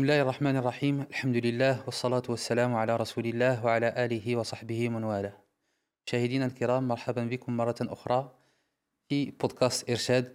[0.00, 5.04] بسم الله الرحمن الرحيم الحمد لله والصلاة والسلام على رسول الله وعلى آله وصحبه ومن
[5.04, 5.32] والاه
[6.06, 8.32] مشاهدينا الكرام مرحبا بكم مرة أخرى
[9.08, 10.32] في بودكاست إرشاد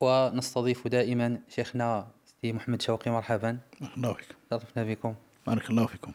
[0.00, 3.58] ونستضيف دائما شيخنا سيدي محمد شوقي مرحبا
[3.96, 5.14] الله فيكم شرفنا بكم
[5.46, 6.12] بارك الله فيكم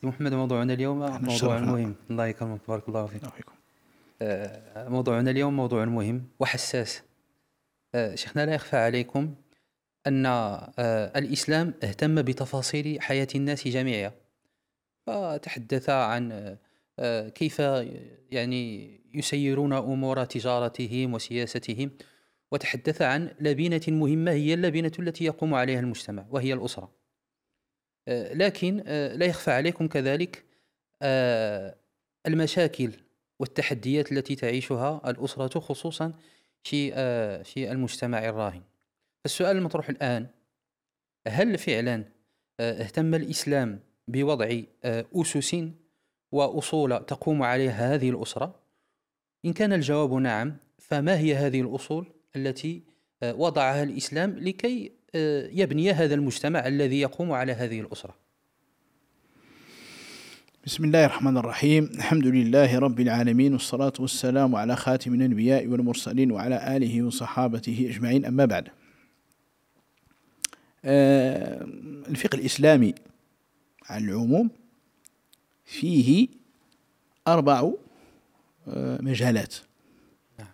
[0.00, 1.58] سيدي محمد موضوعنا اليوم موضوع.
[1.58, 3.52] مهم الله يكرمك بارك الله فيك فيكم
[4.92, 7.02] موضوعنا اليوم موضوع مهم وحساس
[8.14, 9.34] شيخنا لا يخفى عليكم
[10.06, 14.12] أن آه، الإسلام اهتم بتفاصيل حياة الناس جميعا.
[15.06, 16.58] فتحدث عن آه،
[16.98, 17.58] آه، كيف
[18.30, 21.90] يعني يسيرون أمور تجارتهم وسياستهم.
[22.52, 26.92] وتحدث عن لبنة مهمة هي اللبنة التي يقوم عليها المجتمع وهي الأسرة.
[28.08, 28.76] آه، لكن
[29.16, 30.44] لا يخفى عليكم كذلك
[32.26, 32.92] المشاكل
[33.38, 36.12] والتحديات التي تعيشها الأسرة خصوصا
[36.62, 36.90] في
[37.44, 38.62] في المجتمع الراهن.
[39.24, 40.26] السؤال المطروح الآن
[41.28, 42.04] هل فعلا
[42.60, 45.56] آه، اهتم الإسلام بوضع آه، أسس
[46.32, 48.54] وأصول تقوم عليها هذه الأسرة؟
[49.44, 52.82] إن كان الجواب نعم فما هي هذه الأصول التي
[53.22, 54.98] آه، وضعها الإسلام لكي
[55.52, 58.14] يبني هذا المجتمع الذي يقوم على هذه الأسرة؟
[60.66, 66.76] بسم الله الرحمن الرحيم الحمد لله رب العالمين والصلاة والسلام على خاتم الأنبياء والمرسلين وعلى
[66.76, 68.68] آله وصحابته أجمعين أما بعد
[70.88, 72.94] الفقه الإسلامي
[73.88, 74.50] على العموم
[75.64, 76.28] فيه
[77.28, 77.72] أربع
[78.68, 79.54] آه، مجالات.
[80.38, 80.48] نعم.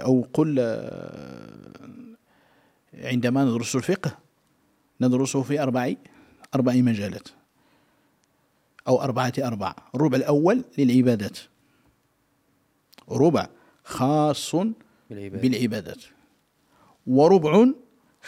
[0.00, 2.16] أو قل آه،
[2.94, 4.18] عندما ندرس الفقه
[5.00, 5.94] ندرسه في أربع
[6.54, 7.28] أربع مجالات
[8.88, 11.38] أو أربعة أرباع الربع الأول للعبادات.
[13.10, 13.48] ربع
[13.84, 14.54] خاص
[15.10, 16.04] بالعبادات.
[17.06, 17.66] وربع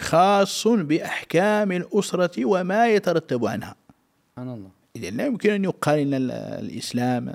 [0.00, 3.74] خاص بأحكام الأسرة وما يترتب عنها.
[4.30, 4.70] سبحان الله.
[4.96, 7.26] إذا لا يمكن أن يقال أن ال- الإسلام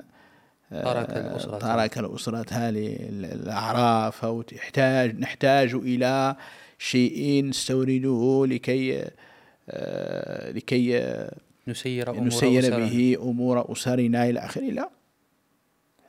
[0.70, 1.58] ترك آه، الأسرة.
[1.58, 6.36] ترك الأسرة للأعراف أو تحتاج نحتاج إلى
[6.78, 9.04] شيء نستورده لكي
[9.70, 11.34] آه، لكي آه،
[11.68, 12.76] نسير أمور نسير أسرنا.
[12.86, 14.62] به أمور أسرنا إلى آخره.
[14.70, 14.90] لا.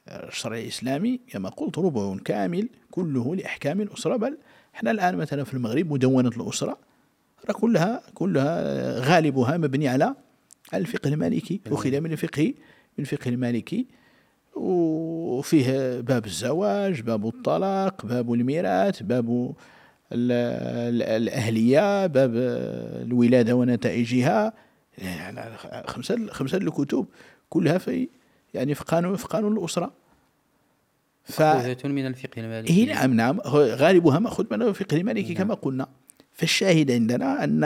[0.07, 4.37] الشرع الإسلامي كما قلت ربع كامل كله لأحكام الأسرة بل
[4.77, 6.77] إحنا الآن مثلا في المغرب مدونة الأسرة
[7.49, 10.15] راه كلها كلها غالبها مبني على
[10.73, 12.43] الفقه المالكي أخذ من الفقه
[12.97, 13.87] من الفقه المالكي.
[14.55, 19.53] وفيه باب الزواج باب الطلاق باب الميراث باب
[20.11, 22.31] ال- ال- الأهلية باب
[23.05, 24.53] الولادة ونتائجها.
[24.97, 25.57] يعني
[25.87, 27.05] خمسة خمسة الكتب
[27.49, 28.07] كلها في
[28.53, 29.91] يعني في قانون في قانون الأسرة.
[31.27, 32.73] ف مأخوذة من الفقه المالكي.
[32.73, 33.13] هي نعم.
[33.13, 35.43] نعم غالبها مأخوذ من الفقه المالكي نعم.
[35.43, 35.87] كما قلنا.
[36.33, 37.63] فالشاهد عندنا أن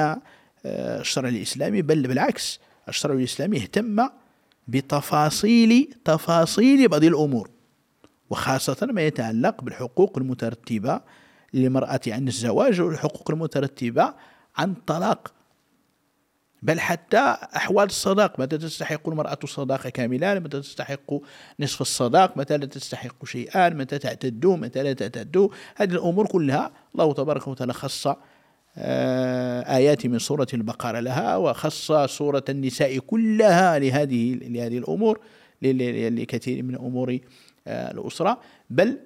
[0.65, 4.07] آه، الشرع الإسلامي بل بالعكس الشرع الإسلامي اهتم
[4.67, 7.49] بتفاصيل تفاصيل بعض الأمور
[8.29, 11.01] وخاصة ما يتعلق بالحقوق المترتبة
[11.53, 14.13] للمرأة عن الزواج والحقوق المترتبة
[14.57, 15.33] عن الطلاق
[16.61, 21.13] بل حتى أحوال الصداق متى تستحق المرأة الصداقة كاملة متى تستحق
[21.59, 27.13] نصف الصداق؟ متى لا تستحق شيئا؟ متى تعتد متى لا تعتد هذه الأمور كلها الله
[27.13, 28.07] تبارك وتعالى خص
[28.77, 35.19] آه، آيات من سورة البقرة لها وخص سورة النساء كلها لهذه لهذه الأمور
[35.61, 37.19] لكثير من أمور
[37.67, 38.39] آه، الأسرة.
[38.69, 38.99] بل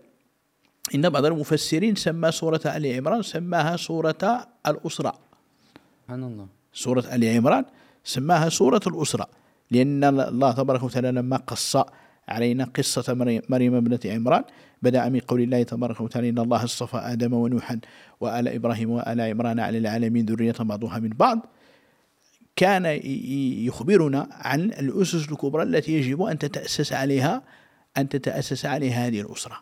[0.96, 5.14] إن بعض المفسرين سمى سورة آل عمران سماها سورة الأسرة.
[6.04, 6.55] سبحان الله.
[6.76, 7.66] سورة آل عمران
[8.04, 9.28] سماها سورة الأسرة
[9.72, 11.78] لأن الله تبارك وتعالى لما قص
[12.28, 13.14] علينا قصة
[13.50, 14.44] مريم, ابنة عمران
[14.82, 17.80] بدأ من قول الله تبارك وتعالى إن الله اصطفى آدم ونوحا
[18.20, 21.46] وآل إبراهيم وآل عمران على العالمين ذرية بعضها من بعض.
[22.56, 22.86] كان
[23.66, 27.42] يخبرنا عن الأسس الكبرى التي يجب أن تتأسس عليها
[27.98, 29.58] أن تتأسس عليها هذه الأسرة.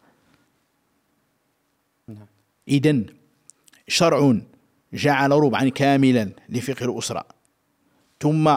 [2.08, 2.28] نعم.
[2.68, 3.04] إذا
[3.88, 4.38] شرع
[4.94, 7.26] جعل ربعا كاملا لفقه الأسرة.
[8.20, 8.48] ثم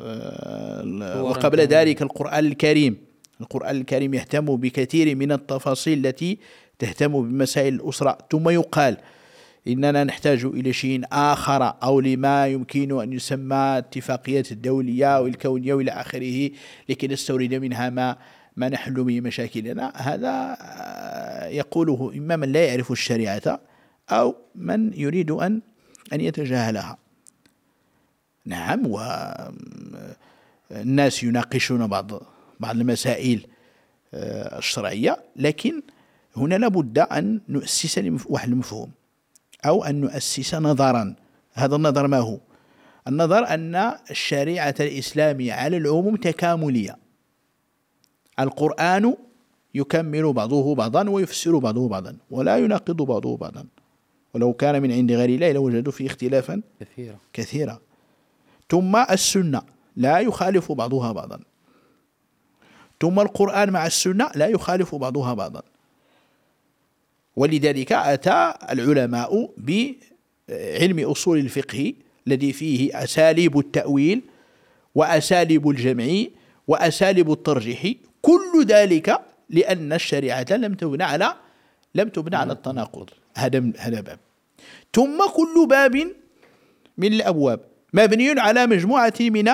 [0.00, 1.60] آه، وقبل.
[1.60, 2.96] ذلك القرآن الكريم.
[3.40, 6.38] القرآن الكريم يهتم بكثير من التفاصيل التي
[6.78, 8.18] تهتم بمسائل الأسرة.
[8.30, 8.96] ثم يقال
[9.68, 16.50] إننا نحتاج إلى شيء آخر أو لما يمكن أن يسمى اتفاقيات الدولية والكونية وإلى آخره
[16.88, 18.16] لكي نستورد منها ما
[18.56, 19.92] ما نحل به مشاكلنا.
[19.96, 23.60] هذا آه، يقوله إما من لا يعرف الشريعة.
[24.10, 25.62] أو من يريد أن
[26.12, 26.98] أن يتجاهلها.
[28.44, 28.86] نعم
[30.70, 32.22] والناس يناقشون بعض
[32.60, 33.46] بعض المسائل
[34.14, 35.82] آه، الشرعية لكن
[36.36, 38.90] هنا لابد أن نؤسس واحد المفهوم
[39.66, 41.14] أو أن نؤسس نظرا.
[41.52, 42.38] هذا النظر ما هو؟
[43.08, 43.74] النظر أن
[44.10, 46.98] الشريعة الإسلامية على العموم تكاملية.
[48.40, 49.16] القرآن
[49.74, 53.66] يكمل بعضه بعضا ويفسر بعضه بعضا ولا يناقض بعضه بعضا.
[54.36, 57.18] ولو كان من عند غير الله لوجدوا فيه اختلافا كثيرا.
[57.32, 57.80] كثيرا.
[58.68, 59.62] ثم السنة
[59.96, 61.40] لا يخالف بعضها بعضا.
[63.00, 65.62] ثم القرآن مع السنة لا يخالف بعضها بعضا.
[67.36, 71.92] ولذلك أتى العلماء بعلم أصول الفقه
[72.26, 74.22] الذي فيه أساليب التأويل
[74.94, 76.24] وأساليب الجمع
[76.68, 77.92] وأساليب الترجيح.
[78.22, 81.34] كل ذلك لأن الشريعة لم تبنى على
[81.94, 83.10] لم تبنى على التناقض.
[83.36, 84.18] هذا هذا باب.
[84.96, 85.94] ثم كل باب
[86.98, 87.60] من الأبواب.
[87.92, 89.48] مبني على مجموعة من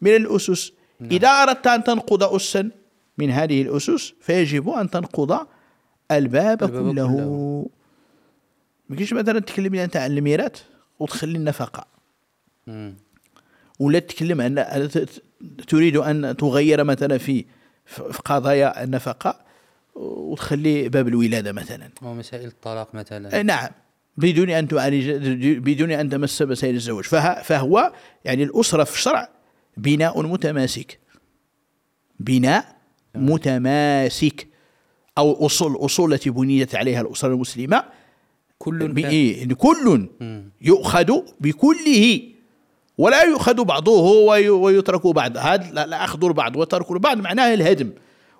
[0.00, 0.72] من الأسس.
[1.00, 1.10] نعم.
[1.10, 2.70] إذا أردت أن تنقض أسا
[3.18, 5.32] من هذه الأسس فيجب أن تنقض
[6.10, 7.66] الباب, الباب كله, كله.
[8.88, 10.62] ما كاينش مثلا تكلم أنت عن الميراث
[10.98, 11.86] وتخلي النفقة.
[13.78, 14.88] ولا تتكلم عن
[15.68, 17.44] تريد أن تغير مثلا في
[17.86, 19.40] في قضايا النفقة
[19.94, 21.88] وتخلي باب الولادة مثلا.
[22.02, 23.42] ومسائل الطلاق مثلا.
[23.42, 23.68] نعم.
[24.16, 25.10] بدون أن تعالج
[25.58, 27.04] بدون أن تمس مسائل الزواج.
[27.42, 27.92] فهو
[28.24, 29.28] يعني الأسرة في الشرع
[29.76, 30.98] بناء متماسك.
[32.20, 32.76] بناء
[33.14, 34.48] متماسك.
[35.18, 37.84] أو أصول أصول التي بنيت عليها الأسرة المسلمة
[38.58, 40.08] كل إيه كل
[40.60, 42.20] يؤخذ بكله.
[42.98, 44.02] ولا يؤخذ بعضه
[44.50, 45.36] ويترك بعض.
[45.36, 47.18] هذا لا أخذ البعض وترك البعض.
[47.18, 47.90] معناه الهدم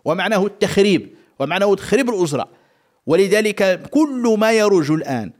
[0.05, 2.49] ومعناه التخريب ومعناه تخريب الأسرة.
[3.07, 5.33] ولذلك كل ما يرج الآن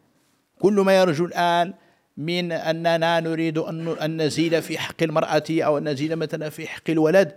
[0.59, 1.75] كل ما يرج الآن
[2.17, 7.37] من أننا نريد أن نزيد في حق المرأة أو أن نزيد مثلا في حق الولد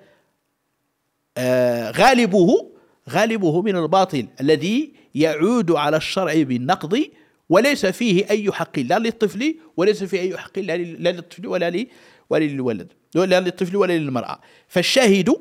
[1.38, 2.72] آه غالبه
[3.10, 7.04] غالبه من الباطل الذي يعود على الشرع بالنقض
[7.50, 10.78] وليس فيه أي حق لا للطفل وليس فيه أي حق لا
[11.12, 11.86] للطفل ولا
[12.32, 14.40] للولد لا للطفل ولا للمرأة.
[14.68, 15.36] فالشاهد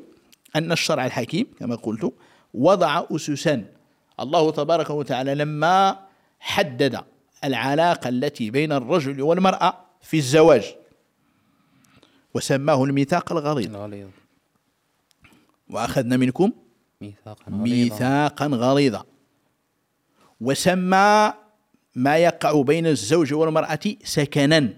[0.55, 2.13] أن الشرع الحكيم كما قلت
[2.53, 3.65] وضع أسسا.
[4.19, 5.99] الله تبارك وتعالى لما
[6.39, 6.99] حدد
[7.47, 10.75] العلاقة التي بين الرجل والمرأة في الزواج
[12.33, 13.75] وسماه الميثاق الغليظ.
[15.69, 16.51] وأخذنا منكم
[17.01, 17.63] ميثاقا غليظا.
[17.63, 19.05] ميثاقا غليظا.
[20.41, 21.33] وسمى
[21.95, 24.73] ما يقع بين الزوج والمرأة سكنا.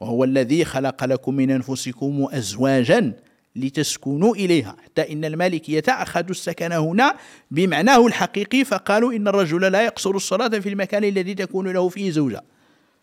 [0.00, 3.12] وهو الذي خلق لكم من أنفسكم أزواجا
[3.56, 4.76] لتسكنوا إليها.
[4.84, 7.16] حتى إن المالكية أخذوا السكن هنا
[7.50, 12.42] بمعناه الحقيقي فقالوا إن الرجل لا يقصر الصلاة في المكان الذي تكون له فيه زوجة.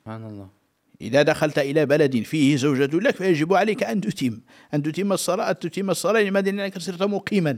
[0.04, 0.48] سبحان الله.
[1.02, 4.40] إذا دخلت إلى بلد فيه زوجة لك فيجب عليك أن تتم
[4.74, 7.58] أن تتم الصلاة تتم الصلاة لماذا؟ لأنك صرت مقيما.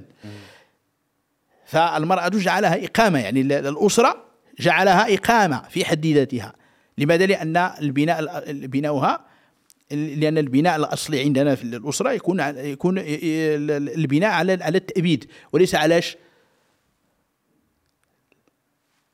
[1.66, 4.26] فالمرأة جعلها إقامة يعني الأسرة
[4.60, 6.54] جعلها إقامة في حد ذاتها.
[6.98, 9.26] لماذا؟ لأن البناء بناؤها
[9.94, 16.02] لأن البناء الأصلي عندنا في الأسرة يكون يكون البناء على على التأبيد وليس على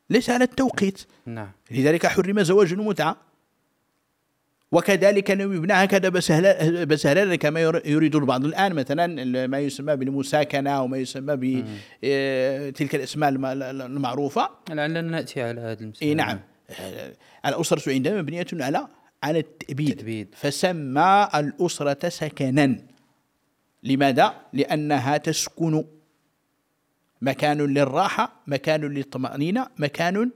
[0.10, 1.02] ليس على التوقيت.
[1.26, 1.52] نعم.
[1.72, 3.18] لذلك حرم زواج المتعة.
[4.72, 6.10] وكذلك لو يبنى هكذا
[6.86, 8.46] بسهلة كما يريد البعض.
[8.46, 11.36] الآن مثلا ما يسمى بالمساكنة أو ما يسمى
[12.02, 14.50] بتلك الأسماء المعروفة.
[14.70, 16.14] لعلنا نأتي على هذا المسألة.
[16.14, 16.40] نعم.
[17.46, 18.88] الأسرة عندنا مبنية على
[19.24, 19.90] على التأبيد.
[19.90, 20.36] التأبيد.
[20.36, 22.78] فسمى الأسرة سكنا.
[23.84, 25.86] لماذا؟ لأنها تسكن.
[27.22, 30.32] مكان للراحة مكان للطمأنينة مكان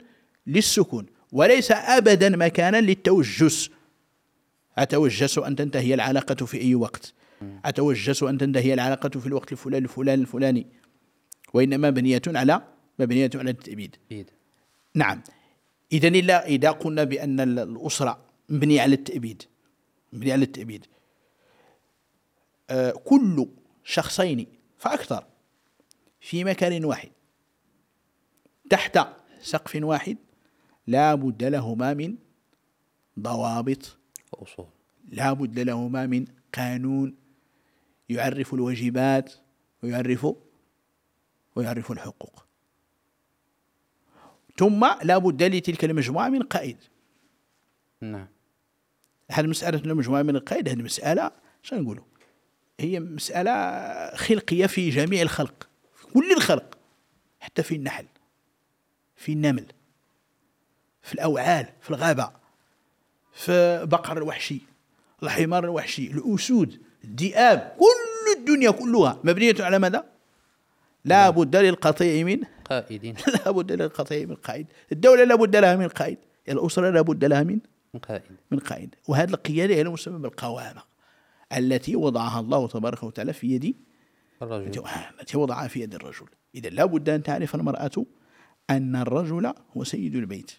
[0.46, 1.06] للسكون.
[1.32, 3.70] وليس أبدا مكانا للتوجس.
[4.78, 7.14] أتوجس أن تنتهي العلاقة في أي وقت؟
[7.64, 10.66] أتوجس أن تنتهي العلاقة في الوقت الفلاني الفلاني الفلاني.
[11.54, 12.62] وإنما مبنية على
[12.98, 13.96] مبنية على التأبيد.
[14.94, 15.22] نعم.
[15.92, 19.42] إذا إلا إذا قلنا بأن الأسرة مبنية على التأبيد
[20.12, 20.86] مبنية على التأبيد.
[22.70, 23.48] آه كل
[23.84, 24.46] شخصين
[24.78, 25.26] فأكثر
[26.20, 27.10] في مكان واحد.
[28.70, 28.98] تحت
[29.42, 30.16] سقف واحد
[30.86, 32.16] لا بد لهما من
[33.20, 33.96] ضوابط
[34.32, 34.66] وأصول
[35.08, 36.24] لا بد لهما من
[36.54, 37.16] قانون
[38.08, 39.34] يعرف الواجبات
[39.82, 40.26] ويعرف
[41.56, 42.44] ويعرف الحقوق.
[44.56, 46.76] ثم لا بد لتلك المجموعة من قائد.
[48.00, 48.33] نعم.
[49.34, 51.30] هذه مسألة المجموعة من القائد هذه مسألة
[51.62, 52.04] شنو نقولوا؟
[52.80, 56.78] هي مسألة خلقية في جميع الخلق في كل الخلق
[57.40, 58.06] حتى في النحل
[59.16, 59.66] في النمل
[61.02, 62.30] في الأوعال في الغابة
[63.32, 64.60] في بقر الوحشي
[65.22, 70.04] الحمار الوحشي الأسود الذئاب كل الدنيا كلها مبنية على ماذا؟
[71.04, 74.66] لا بد للقطيع من قائد لا بد للقطيع من قائد.
[74.92, 76.18] الدولة لا بد لها من قائد.
[76.48, 77.58] الأسرة لا بد لها من
[77.94, 78.22] من قائد.
[78.50, 78.94] من قائد.
[79.08, 80.82] وهذه القيادة هي المسمى بالقوامة
[81.56, 83.76] التي وضعها الله تبارك وتعالى في يد
[84.42, 84.84] الرجل.
[85.20, 86.26] التي وضعها في يد الرجل.
[86.54, 88.06] إذا لا بد أن تعرف المرأة
[88.70, 90.50] أن الرجل هو سيد البيت.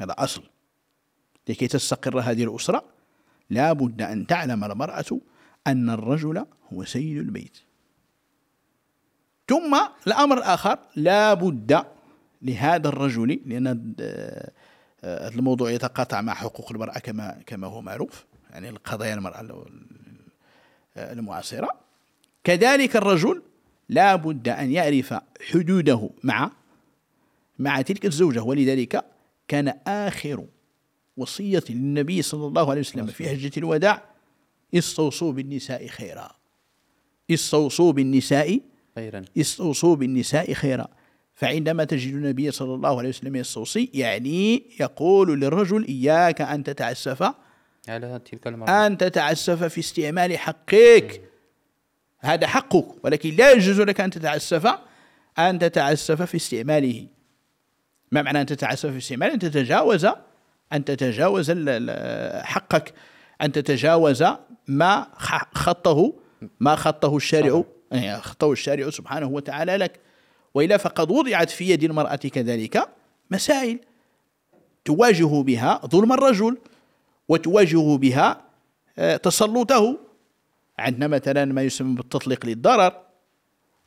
[0.00, 0.42] هذا أصل.
[1.48, 2.84] لكي تستقر هذه الأسرة
[3.50, 5.20] لا بد أن تعلم المرأة
[5.66, 7.58] أن الرجل هو سيد البيت.
[9.48, 11.84] ثم الأمر الآخر لا بد
[12.42, 14.52] لهذا الرجل لأن آه،
[15.04, 19.66] هذا الموضوع يتقاطع مع حقوق المرأة كما كما هو معروف يعني القضايا المرأة
[20.96, 21.68] المعاصرة.
[22.44, 23.42] كذلك الرجل
[23.88, 25.14] لا بد أن يعرف
[25.50, 26.50] حدوده مع
[27.58, 29.04] مع تلك الزوجة ولذلك
[29.48, 30.46] كان آخر
[31.16, 34.02] وصية للنبي صلى الله عليه وسلم في حجة الوداع
[34.74, 36.28] استوصوا بالنساء خيرا.
[37.30, 38.60] استوصوا بالنساء
[38.94, 39.24] خيرا.
[39.38, 40.88] استوصوا بالنساء خيرا.
[41.34, 47.34] فعندما تجد النبي صلى الله عليه وسلم يستوصي يعني يقول للرجل إياك أن تتعسف
[47.88, 51.20] على تلك المرأة أن تتعسف في استعمال حقك.
[52.18, 54.78] هذا حقك ولكن لا يجوز لك أن تتعسف
[55.38, 57.06] أن تتعسف في استعماله.
[58.12, 60.06] ما معنى أن تتعسف في استعماله أن تتجاوز
[60.72, 61.50] أن تتجاوز
[62.42, 62.94] حقك
[63.42, 64.24] أن تتجاوز
[64.68, 65.06] ما
[65.54, 66.14] خطه
[66.60, 70.00] ما خطه الشارع يعني خطه الشارع سبحانه وتعالى لك.
[70.54, 72.88] وإلا فقد وضعت في يد المرأة كذلك
[73.30, 73.80] مسائل
[74.84, 76.58] تواجه بها ظلم الرجل
[77.28, 78.40] وتواجه بها
[78.98, 79.98] آه، تسلطه.
[80.78, 82.92] عندنا مثلا ما يسمى بالتطليق للضرر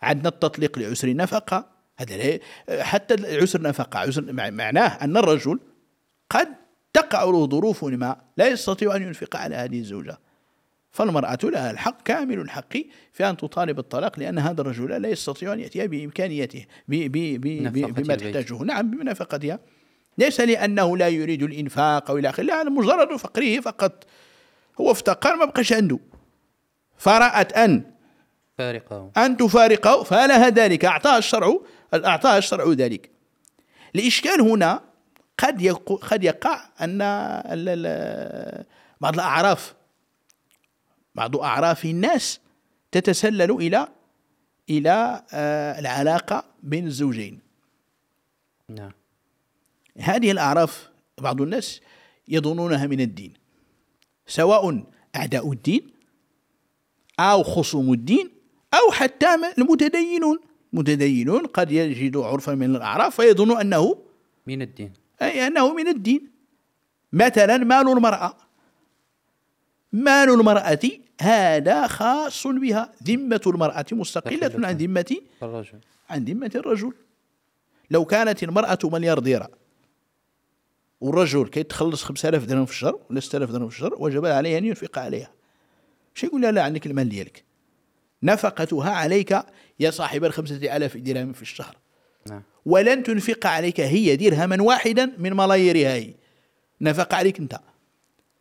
[0.01, 1.65] عندنا التطليق لعسر النفقة
[1.97, 5.59] هذا حتى عسر النفقة عسر معناه أن الرجل
[6.29, 6.47] قد
[6.93, 10.17] تقع له ظروف ما لا يستطيع أن ينفق على هذه الزوجة.
[10.95, 12.73] فالمرأة لها الحق كامل الحق
[13.13, 18.63] في أن تطالب الطلاق لأن هذا الرجل لا يستطيع أن يأتي بإمكانيته بما تحتاجه.
[18.63, 19.59] نعم بنفقتها
[20.17, 24.03] ليس لأنه لا يريد الإنفاق أو إلى آخره لا مجرد فقره فقط.
[24.81, 25.99] هو افتقر ما بقاش عنده.
[26.97, 27.83] فرأت أن
[28.57, 29.11] فارقه.
[29.17, 30.85] أن تفارقه فلها ذلك.
[30.85, 31.59] أعطاها الشرع
[31.93, 33.09] أعطاها الشرع ذلك.
[33.95, 34.81] الإشكال هنا
[35.37, 35.67] قد
[36.11, 36.97] قد يقع أن
[39.01, 39.73] بعض الأعراف
[41.15, 42.39] بعض أعراف الناس
[42.91, 43.87] تتسلل إلى
[44.69, 47.39] إلى آه، العلاقة بين الزوجين.
[48.69, 48.91] نعم.
[49.97, 51.81] هذه الأعراف بعض الناس
[52.27, 53.33] يظنونها من الدين
[54.27, 54.83] سواء
[55.15, 55.81] أعداء الدين
[57.19, 58.29] أو خصوم الدين
[58.73, 60.39] أو حتى المتدينون.
[60.73, 63.97] متدينون قد يجدوا عرفا من الأعراف فيظنوا أنه
[64.47, 64.93] من الدين.
[65.21, 66.31] أي أنه من الدين.
[67.13, 68.37] مثلا مال المرأة.
[69.95, 70.79] مال المرأة
[71.21, 72.91] هذا خاص بها.
[73.03, 75.79] ذمة المرأة مستقلة عن ذمة الرجل.
[76.09, 76.93] عن ذمة الرجل.
[77.91, 79.49] لو كانت المرأة مليارديرة
[81.01, 84.99] والرجل كيتخلص 5000 درهم في الشهر ولا 6000 درهم في الشهر وجب عليه أن ينفق
[84.99, 85.31] عليها.
[86.13, 87.43] شو يقول لها لا عندك المال ديالك.
[88.23, 89.39] نفقتها عليك
[89.79, 91.77] يا صاحب الخمسة آلاف درهم في الشهر.
[92.29, 92.41] نعم.
[92.65, 96.13] ولن تنفق عليك هي درهما واحدا من ملاييرها هي.
[96.81, 97.59] نفق عليك أنت.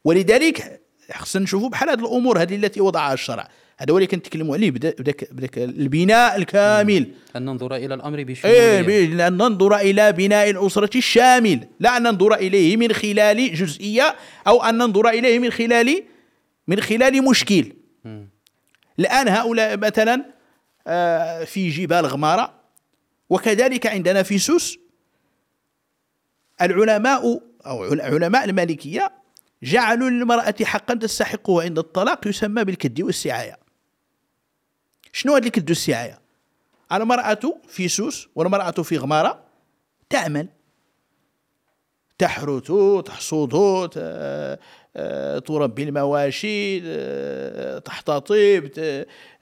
[0.04, 3.48] ولذلك خصنا نشوفوا بحال هذه الأمور هذه التي وضعها الشرع.
[3.78, 7.10] هذا هو اللي كنتكلموا عليه بداك بداك البناء الكامل.
[7.36, 11.68] أن ننظر إلى الأمر بشموليه إيه ان ننظر إلى بناء الأسرة الشامل.
[11.80, 16.02] لا أن ننظر إليه من خلال جزئية أو أن ننظر إليه من خلال
[16.68, 17.72] من خلال مشكل.
[18.98, 20.24] الآن هؤلاء مثلا
[20.86, 22.54] آه، في جبال غمارة
[23.30, 24.78] وكذلك عندنا في سوس.
[26.62, 29.23] العلماء أو علماء المالكية
[29.64, 33.58] جعلوا للمرأة حقا تستحقه عند الطلاق يسمى بالكد والسعاية.
[35.12, 36.20] شنو هذا الكد والسعاية؟
[36.92, 39.40] المرأة في سوس والمرأة في غمارة
[40.10, 40.48] تعمل.
[42.18, 42.72] تحرث
[43.04, 43.50] تحصد
[45.46, 46.80] تربي المواشي
[47.80, 48.68] تحتطب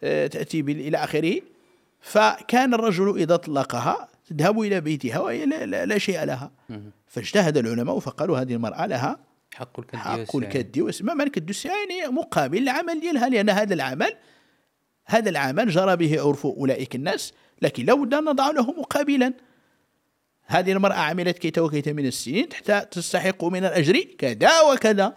[0.01, 1.41] تأتي إلى آخره.
[2.01, 6.51] فكان الرجل إذا طلقها تذهب إلى بيتها وهي لا, لا شيء لها.
[7.07, 9.19] فاجتهد العلماء فقالوا هذه المرأة لها
[9.55, 14.17] حق حق الكد ما معنى الكد يعني مقابل العمل ديالها لأن هذا العمل
[15.07, 17.33] هذا العمل جرى به عرف أولئك الناس
[17.63, 19.33] لكن لو نضع له مقابلا.
[20.47, 25.17] هذه المرأة عملت كيت وكيت من السنين حتى تستحق من الأجر كذا وكذا.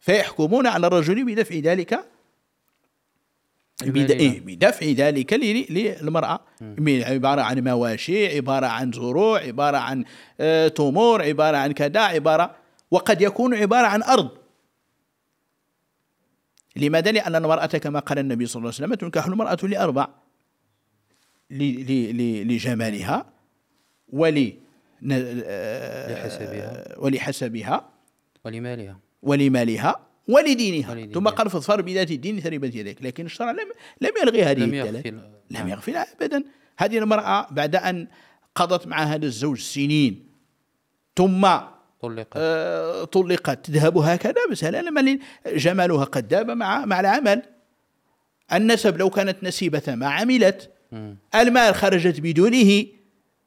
[0.00, 2.04] فيحكمون على الرجل بدفع ذلك
[3.82, 6.40] إيه، بدفع ذلك للمرأة.
[6.88, 10.04] عبارة عن مواشي عبارة عن زروع عبارة عن
[10.40, 12.56] آه، تمور عبارة عن كذا عبارة
[12.94, 14.30] وقد يكون عبارة عن أرض.
[16.76, 20.08] لماذا؟ لأن المرأة كما قال النبي صلى الله عليه وسلم تنكح المرأة لأربع.
[22.50, 23.26] لجمالها
[24.08, 24.62] ولنسبها
[26.12, 26.98] لحسبها.
[26.98, 27.90] ولحسبها.
[28.44, 28.98] ولمالها.
[29.22, 30.06] ولمالها.
[30.28, 30.90] ولدينها.
[30.90, 31.14] ولدينها.
[31.14, 33.02] ثم قال فاظفر بذات الدين تربت يديك.
[33.02, 35.08] لكن الشرع لم لم يلغي هذه لم يغفل.
[35.10, 35.68] لم نعم.
[35.68, 36.44] يغفلها ابدا.
[36.78, 38.08] هذه المرأة بعد أن
[38.54, 40.26] قضت مع هذا الزوج سنين
[41.16, 41.73] ثم
[42.08, 42.36] طلقت.
[42.36, 43.66] آه، طلقت.
[43.66, 44.34] تذهب هكذا
[44.80, 47.42] لما جمالها قد ذاب مع مع العمل.
[48.52, 50.70] النسب لو كانت نسيبة ما عملت.
[50.92, 51.16] مم.
[51.34, 52.86] المال خرجت بدونه.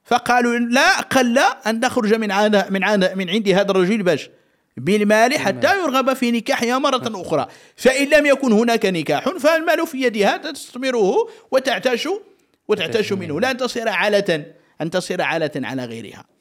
[0.04, 4.30] فقالوا لا أقل أن تخرج من عند من عند من عند هذا الرجل باش.
[4.78, 7.48] بالمال حتى يرغب في نكاحها مرة أخرى.
[7.76, 12.08] فإن لم يكن هناك نكاح فالمال في يدها تستثمره وتعتاش
[12.68, 13.40] وتعتاش منه.
[13.40, 14.46] لا أن تصير عالة
[14.82, 16.37] أن تصير عالة على غيرها.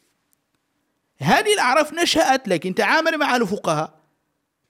[1.18, 4.00] هذه الأعراف نشأت لكن تعامل مع الفقهاء.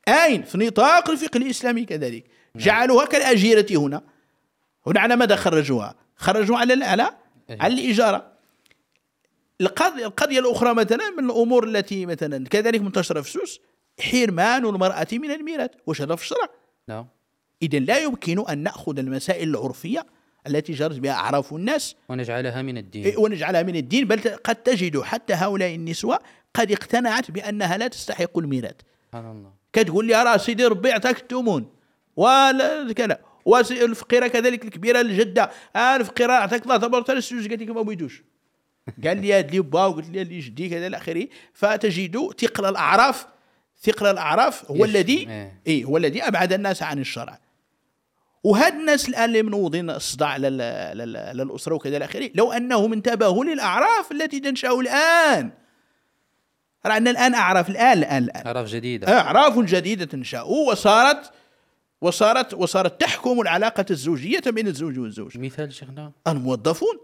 [0.08, 2.24] أين؟ في نطاق الفقه الإسلامي كذلك.
[2.56, 4.02] جعلوها كالأجيرة هنا.
[4.86, 7.10] هنا على ماذا خرجوها؟ خرجوا على على
[7.50, 7.58] أي.
[7.60, 8.32] على الإجارة.
[9.60, 13.60] القضية القضية الأخرى مثلا من الأمور التي مثلا كذلك منتشرة في سوس
[14.00, 16.48] حرمان المرأة من الميراث وش هذا في الشرع.
[16.88, 17.06] نعم.
[17.62, 20.06] إذا لا يمكن أن نأخذ المسائل العرفية
[20.46, 21.96] التي جرت بها أعراف الناس.
[22.08, 23.04] ونجعلها من الدين.
[23.04, 26.18] إيه، ونجعلها من الدين بل قد تجد حتى هؤلاء النسوة
[26.54, 28.76] قد اقتنعت بأنها لا تستحق الميراث.
[29.08, 29.50] سبحان الله.
[29.72, 31.64] كتقول لي راه سيدي ربي عطاك الثمن
[32.16, 35.50] ولا كذا والفقيره كذلك الكبيرة الجدة.
[35.76, 38.22] آه الفقيرة عطاك الله تبارك وتعالى السوس قالت لك ما بغيتوش.
[39.04, 39.86] قال لي هاد لي با.
[39.86, 40.68] وقلت لي لي جدي.
[40.68, 41.28] كذا إلى آخره.
[41.52, 43.26] فتجد ثقل الأعراف
[43.82, 45.60] ثقل الأعراف هو الذي إيه.
[45.66, 47.38] اي هو الذي أبعد الناس عن الشرع.
[48.46, 54.12] وهاد الناس الآن اللي منوضين الصداع لل- للاسره وكذا إلى آخره لو انهم انتبهوا للأعراف
[54.12, 55.50] التي تنشأ الآن.
[56.86, 58.46] راه عندنا الآن أعراف الآن الآن الآن.
[58.46, 59.20] أعراف جديدة.
[59.20, 61.30] أعراف جديدة تنشأ وصارت
[62.00, 65.38] وصارت وصارت تحكم العلاقة الزوجية بين الزوج والزوج.
[65.38, 66.98] مثال شيخنا الموظفون.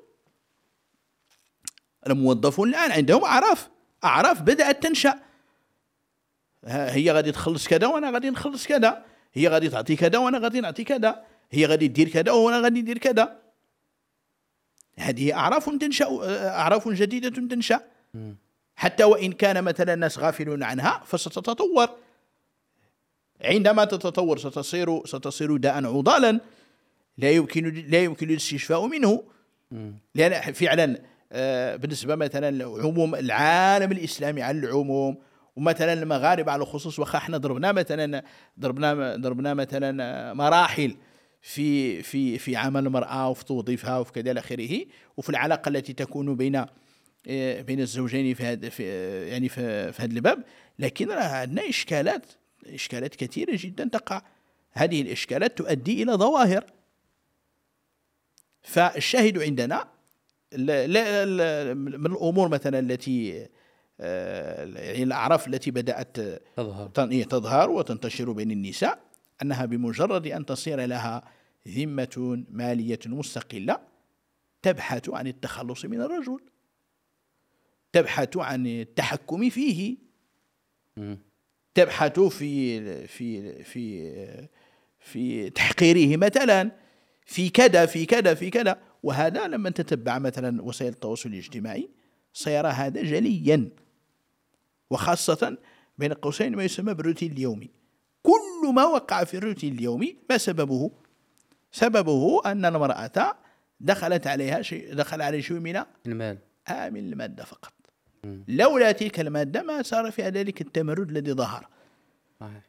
[2.07, 3.69] الموظفون الآن عندهم أعراف.
[4.05, 5.15] أعراف بدأت تنشأ.
[6.67, 9.05] هي غادي تخلص كذا وأنا غادي نخلص كذا.
[9.33, 11.32] هي غادي تعطي كذا وأنا غادي نعطي كذا.
[11.53, 13.39] هي غادي تدير كذا وأنا غادي ندير كذا
[14.97, 16.07] هذه أعراف تنشأ
[16.49, 17.81] أعراف جديدة تنشأ
[18.15, 18.37] مم.
[18.77, 21.89] حتى وإن كان مثلا الناس غافلون عنها فستتطور
[23.45, 26.41] عندما تتطور ستصير ستصير داء عضالا
[27.19, 29.23] لا يمكن لا يمكن الاستشفاء منه.
[30.15, 30.99] لأن فعلا
[31.33, 35.17] آه، بالنسبة مثلا عموم العالم الإسلامي على العموم
[35.57, 38.25] ومثلا المغاربة على الخصوص واخا إحنا ضربنا مثلا
[38.61, 40.97] ضربنا ضربنا مثلا آه، مراحل
[41.43, 44.85] في في في عمل المرأة وفي توظيفها وفي كذا إلى آخره.
[45.17, 46.65] وفي العلاقة التي تكون بين
[47.29, 48.85] آه، بين الزوجين في هذا في
[49.29, 50.45] يعني في في هذا الباب.
[50.79, 52.27] لكن راه عندنا إشكالات
[52.67, 54.23] إشكالات كثيرة جدا تقع.
[54.73, 56.65] هذه الإشكالات تؤدي إلى ظواهر.
[58.63, 59.89] فالشاهد عندنا
[60.53, 63.47] لا لا لا- من الأمور مثلا التي
[64.01, 66.17] آه، يعني الأعراف التي بدأت
[66.57, 66.91] تظهر.
[66.99, 69.12] إيه، تظهر وتنتشر بين النساء.
[69.43, 71.25] أنها بمجرد أن تصير لها
[71.69, 73.81] ذمة مالية مستقلة
[74.63, 76.41] تبحث عن التخلص من الرجل
[77.93, 79.97] تبحث عن التحكم فيه.
[81.75, 84.49] تبحث في في في
[85.01, 86.71] في تحقيره مثلا
[87.27, 91.91] في كذا في كذا في كذا وهذا لما تتبع مثلا وسائل التواصل الاجتماعي
[92.33, 93.69] سيرى هذا جليا
[94.91, 95.59] وخاصة
[95.99, 97.71] بين قوسين ما يسمى بالروتين اليومي
[98.63, 100.91] كل ما وقع في الروتين اليومي ما سببه؟
[101.73, 103.37] سببه أن المرأة
[103.81, 106.39] دخلت عليها شيء دخل عليه شيء من المال.
[106.69, 107.73] آه من المادة فقط.
[108.25, 108.45] مم.
[108.49, 111.69] لولا تلك المادة ما صار في ذلك التمرد الذي ظهر.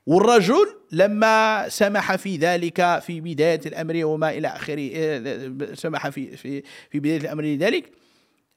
[0.06, 6.64] والرجل لما سمح في ذلك في بداية الأمر وما إلى آخره آه، سمح في في
[6.90, 7.92] في بداية الأمر لذلك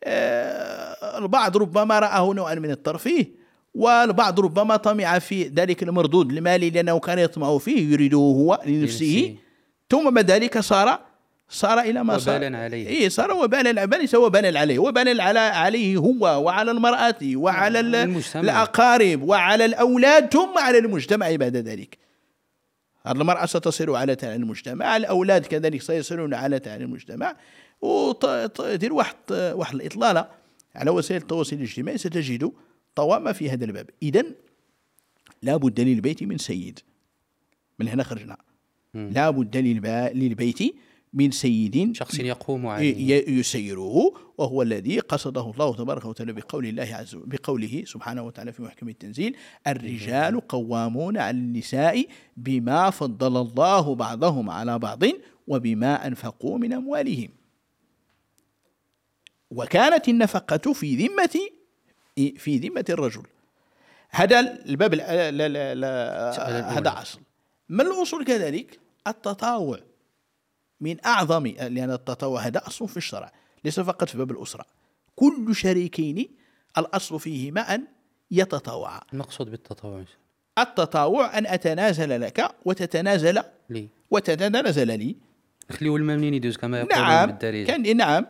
[0.04, 3.45] آه، البعض ربما رآه نوعا من الترفيه.
[3.76, 9.36] والبعض ربما طمع في ذلك المردود المالي لأنه كان يطمع فيه يريده هو لنفسه.
[9.90, 10.98] ثم بعد ذلك صار
[11.48, 12.86] صار إلى ما صار وبالا عليه.
[12.88, 18.42] إيه صار وبالا ليس وبالا عليه وبالا على عليه هو وعلى المرأة وعلى ال- المجتمع.
[18.42, 21.98] الأقارب وعلى الأولاد ثم على المجتمع بعد ذلك
[23.06, 27.36] المرأة ستصير عالة على المجتمع الأولاد كذلك سيصيرون عالة على المجتمع
[27.80, 30.28] ودير واحد واحد الإطلالة
[30.76, 32.52] على وسائل التواصل الاجتماعي ستجد
[32.96, 33.90] طوامة في هذا الباب.
[34.02, 34.24] إذا
[35.42, 36.78] لا بد للبيت من سيد.
[37.78, 38.36] من هنا خرجنا.
[38.94, 40.58] لا بد للب- للبيت
[41.12, 41.96] من سيد.
[41.96, 43.30] شخص يقوم عليه.
[43.30, 48.88] يسيره وهو الذي قصده الله تبارك وتعالى بقول الله عز بقوله سبحانه وتعالى في محكم
[48.88, 52.06] التنزيل الرجال قوامون على النساء
[52.36, 55.02] بما فضل الله بعضهم على بعض
[55.48, 57.28] وبما أنفقوا من أموالهم.
[59.50, 61.40] وكانت النفقة في ذمة
[62.16, 63.22] في ذمة الرجل.
[64.10, 67.20] هذا الباب لا لا لا لا هذا أصل
[67.68, 69.80] من الأصول كذلك؟ التطاوع.
[70.80, 73.32] من أعظم لأن التطوع هذا أصل في الشرع
[73.64, 74.64] ليس فقط في باب الأسرة.
[75.16, 76.28] كل شريكين
[76.78, 77.86] الأصل فيهما أن
[78.30, 80.04] يتطوعا المقصود بالتطوع.
[80.58, 83.88] التطاوع أن أتنازل لك وتتنازل لي.
[84.10, 85.16] وتتنازل لي.
[85.70, 87.26] خليو الماء منين يدوز كما يقولون نعم.
[87.26, 88.26] بالدارجة كان نعم.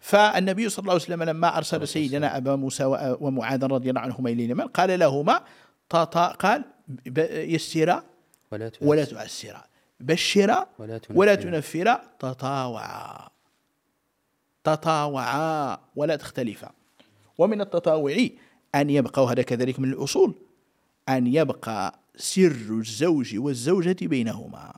[0.00, 2.84] فالنبي صلى الله عليه وسلم لما أرسل سيدنا أبا موسى
[3.20, 5.44] ومعاذ رضي الله عنهما إلى اليمن قال لهما
[5.90, 6.64] قال
[7.30, 8.02] يسرا
[8.80, 9.64] ولا تعسرا
[10.00, 11.18] بشرا ولا تنفرا.
[11.18, 13.28] ولا تنفرا تطاوعا
[14.64, 16.70] تطاوعا ولا تختلفا
[17.38, 18.16] ومن التطاوع
[18.74, 20.34] أن يبقى وهذا كذلك من الأصول
[21.08, 24.72] أن يبقى سر الزوج والزوجة بينهما.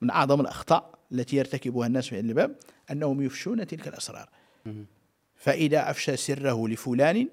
[0.00, 0.97] من أعظم الأخطاء.
[1.12, 2.56] التي يرتكبها الناس في الباب
[2.90, 4.28] أنهم يفشون تلك الأسرار.
[5.36, 7.28] فإذا أفشى سره لفلان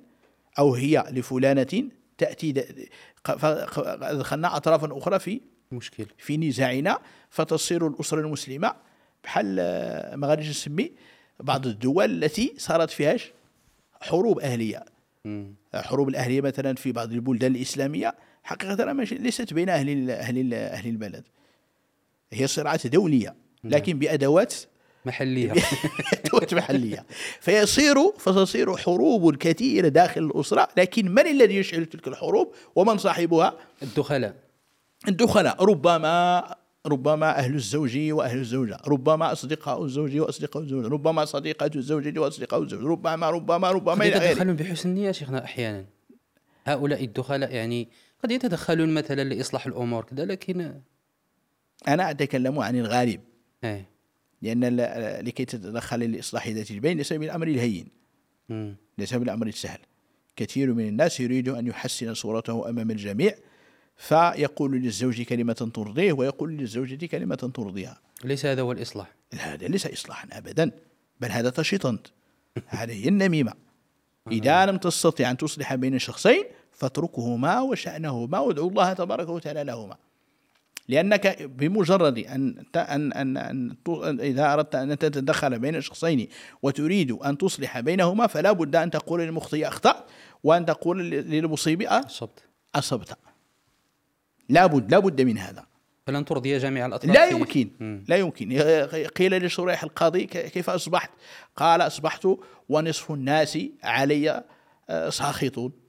[0.59, 1.83] أو هي لفلانة
[2.17, 2.87] تأتي د-
[3.23, 8.75] ق- ف- ق- دخلنا أطرافا أخرى في مشكل في نزاعنا فتصير الأسرة المسلمة
[9.23, 10.91] بحال آه، ما غاديش نسمي
[11.39, 13.31] بعض الدول التي صارت فيهاش
[14.01, 14.85] حروب أهلية.
[15.75, 21.23] حروب الأهلية مثلا في بعض البلدان الإسلامية حقيقة ليست بين أهل أهل أهل البلد.
[22.31, 23.35] هي صراعات دولية.
[23.69, 24.53] لكن بأدوات
[25.05, 25.53] محلية.
[26.25, 27.05] أدوات محلية.
[27.39, 34.35] فيصير فتصير حروب كثيرة داخل الأسرة لكن من الذي يشعل تلك الحروب؟ ومن صاحبها؟ الدخلاء.
[35.07, 35.63] الدخلاء.
[35.63, 36.43] ربما
[36.85, 38.77] ربما أهل الزوج وأهل الزوجة.
[38.87, 42.83] ربما أصدقاء الزوج وأصدقاء الزوجة ربما صديقات الزوج وأصدقاء الزوج.
[42.83, 44.31] ربما ربما ربما إلى غيره.
[44.31, 45.85] يتدخلون بحسن نية شيخنا أحيانا.
[46.65, 47.87] هؤلاء الدخلاء يعني
[48.23, 50.81] قد يتدخلون مثلا لإصلاح الأمور كذا لكن
[51.87, 53.21] أنا أتكلم عن الغالب.
[53.63, 53.85] إيه.
[54.41, 57.87] لأن ال- لكي تتدخل لإصلاح ذات البين ليس بالأمر الهين.
[58.97, 59.79] ليس بالأمر السهل.
[60.35, 63.35] كثير من الناس يريد أن يحسن صورته أمام الجميع
[63.97, 67.99] فيقول للزوج كلمة ترضيه ويقول للزوجة كلمة ترضيها.
[68.23, 69.15] ليس هذا هو الإصلاح.
[69.39, 70.71] هذا ليس إصلاحا أبدا
[71.21, 71.97] بل هذا تشيطا.
[72.67, 73.53] هذه هي النميمة
[74.31, 79.97] إذا لم تستطع أن تصلح بين شخصين فاتركهما وشأنهما وادعو الله تبارك وتعالى لهما.
[80.87, 83.75] لأنك بمجرد أن أن أن, أن
[84.19, 86.27] إذا أردت أن تتدخل بين شخصين
[86.63, 90.05] وتريد أن تصلح بينهما فلا بد أن تقول للمخطئ أخطأت
[90.43, 92.43] وأن تقول للمصيب الصبت
[92.75, 93.17] أصبت.
[94.49, 95.65] لا بد لا بد من هذا.
[96.07, 98.03] فلن ترضي جميع الأطراف لا يمكن مم.
[98.07, 98.59] لا يمكن.
[99.17, 101.11] قيل لشريح القاضي كيف أصبحت؟
[101.55, 102.27] قال أصبحت
[102.69, 104.43] ونصف الناس علي
[104.89, 105.84] آه، ساخطون.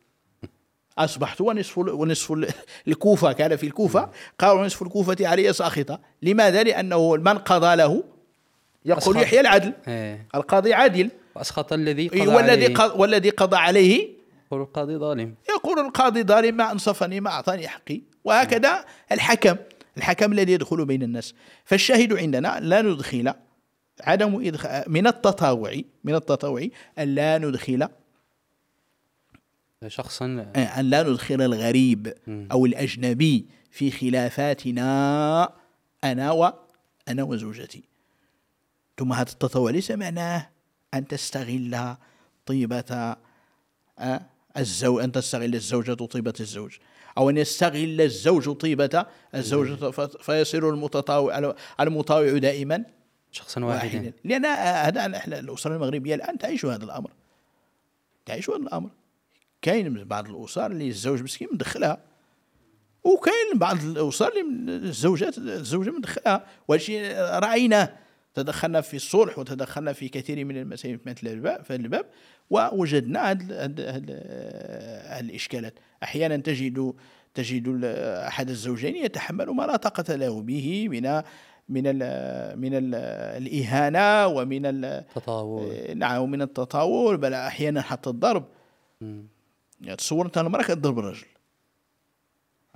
[0.99, 2.49] أصبحت ونصف ونصف ال-
[2.89, 6.01] الكوفة كان في الكوفة قال ونصف الكوفة علي ساخطة.
[6.23, 8.05] لماذا؟ لأنه من قضى له
[8.85, 9.17] يقول.
[9.17, 9.73] يحيى العدل.
[9.89, 10.27] إيه.
[10.35, 11.11] القاضي عادل.
[11.35, 12.93] وأسخط الذي قضى والذي عليه.
[12.95, 14.09] والذي قضى عليه.
[14.47, 15.35] يقول القاضي ظالم.
[15.49, 18.01] يقول القاضي ظالم ما أنصفني ما أعطاني حقي.
[18.25, 19.57] وهكذا الحكم
[19.97, 21.35] الحكم الذي يدخل بين الناس.
[21.65, 23.33] فالشاهد عندنا لا ندخل
[24.03, 25.73] عدم إدخال من التطاوع
[26.05, 26.67] من التطاوع
[26.99, 27.89] أن لا ندخل
[29.87, 35.53] شخصا أن لا ندخل الغريب أو الأجنبي في خلافاتنا
[36.05, 36.53] أنا و
[37.09, 37.83] أنا وزوجتي.
[38.99, 40.51] ثم هذا التطوع ليس معناه
[40.95, 41.97] أن تستغل
[42.47, 43.17] طيبة
[43.99, 44.21] آه،
[44.57, 46.77] الزوج أن تستغل الزوجة طيبة الزوج.
[47.19, 52.85] أو أن يستغل الزوج طيبة الزوجة فيصير المتطاوع المطاوع دائما
[53.33, 53.99] شخصا واحدا.
[53.99, 54.13] واحدا.
[54.25, 57.11] لأن هذا إحنا الأسرة المغربية الآن تعيش هذا الأمر.
[58.27, 58.91] تعيش هذا الأمر.
[59.67, 61.99] كاين بعض الأسر اللي الزوج مسكين مدخلها
[63.05, 67.93] وكاين بعض الأسر اللي الزوجات الزوجة مدخلها وشي رأيناه.
[68.35, 72.07] تدخلنا في الصلح وتدخلنا في كثير من المسائل مثل الباب في الباب
[72.51, 73.47] ووجدنا هاد
[75.21, 75.75] الإشكالات.
[76.03, 76.95] أحيانا تجد
[77.35, 77.85] تجد
[78.29, 81.23] أحد الزوجين يتحمل ما لا طاقة له به من
[81.69, 82.03] من ال
[82.59, 82.95] من ال
[83.43, 88.45] الإهانة ومن ال تطاول نعم ومن التطاول بل أحيانا حتى الضرب.
[89.81, 91.27] يعني تصور انت المرأة كتضرب الرجل.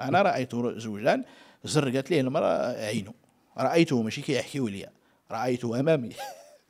[0.00, 1.24] أنا رأيت زوجان
[1.64, 3.14] زرقت ليه المرأة عينه
[3.58, 4.88] رأيته ماشي كيحكيو لي
[5.30, 6.12] رأيته أمامي.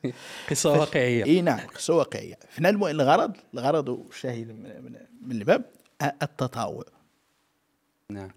[0.51, 5.65] قصة واقعية إي نعم قصه واقعيه الم- الغرض؟ الغرض الشاهد من, من, الباب
[6.23, 6.85] التطاوع
[8.11, 8.31] نعم.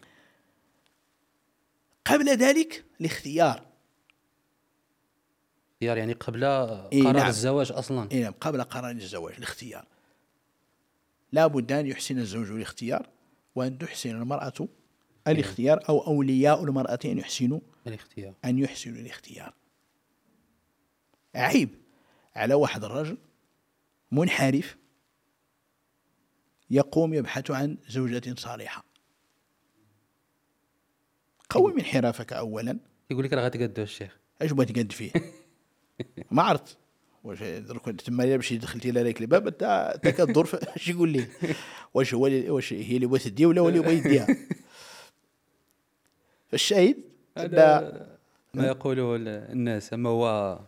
[2.05, 3.63] قبل ذلك الاختيار.
[5.73, 7.27] اختيار يعني قبل إيه قرار نعم.
[7.27, 8.11] الزواج أصلا.
[8.11, 9.85] إي نعم قبل قرار الزواج الاختيار.
[11.33, 13.09] لا بد أن يحسن الزوج الاختيار
[13.55, 14.67] وأن تحسن المرأة
[15.27, 18.33] الاختيار أو أولياء المرأة أن يحسنوا الاختيار.
[18.45, 19.53] أن يحسنوا الاختيار.
[21.35, 21.69] عيب
[22.35, 23.17] على واحد الرجل
[24.11, 24.77] منحرف
[26.69, 28.85] يقوم يبحث عن زوجة صالحة.
[31.49, 32.79] قوم انحرافك أولا.
[33.11, 34.17] يقول لك راه غتقادو الشيخ.
[34.41, 35.11] اش بغيت تقد فيه؟
[36.31, 36.77] ما عرفت.
[37.23, 39.63] واش درك تما الا مشيت دخلتي لهذاك الباب انت
[39.95, 41.25] انت كدور اش يقول لي؟
[41.93, 44.27] واش هو واش هي اللي بغات تدي ولا هو اللي بغى يديها؟
[46.47, 46.97] فالشاهد
[47.37, 47.91] هذا
[48.53, 50.59] ما يقوله ال- الناس أما هو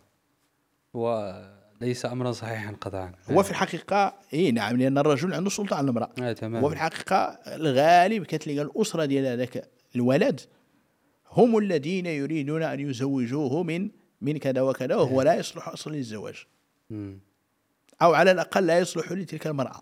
[0.95, 1.41] هو
[1.81, 3.11] ليس أمرا صحيحا قطعا.
[3.31, 6.09] هو في الحقيقة إي نعم لأن الرجل عنده سلطة على المرأة.
[6.21, 6.63] آه تمام.
[6.63, 7.15] هو في الحقيقة
[7.47, 10.41] الغالب كتلقى الأسرة ديال هذاك الولد
[11.31, 13.89] هم الذين يريدون أن يزوجوه من
[14.21, 16.45] من كذا وكذا وهو لا يصلح أصلا للزواج.
[18.01, 19.81] أو على الأقل لا يصلح لتلك المرأة.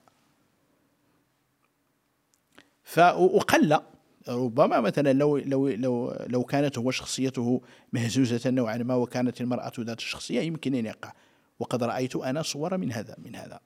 [2.83, 3.79] ف وقل
[4.27, 7.61] ربما مثلا لو لو لو لو كانت هو شخصيته
[7.93, 11.13] مهزوزة نوعا ما وكانت المرأة ذات الشخصية يمكن أن يقع.
[11.59, 13.59] وقد رأيت أنا صور من هذا من هذا.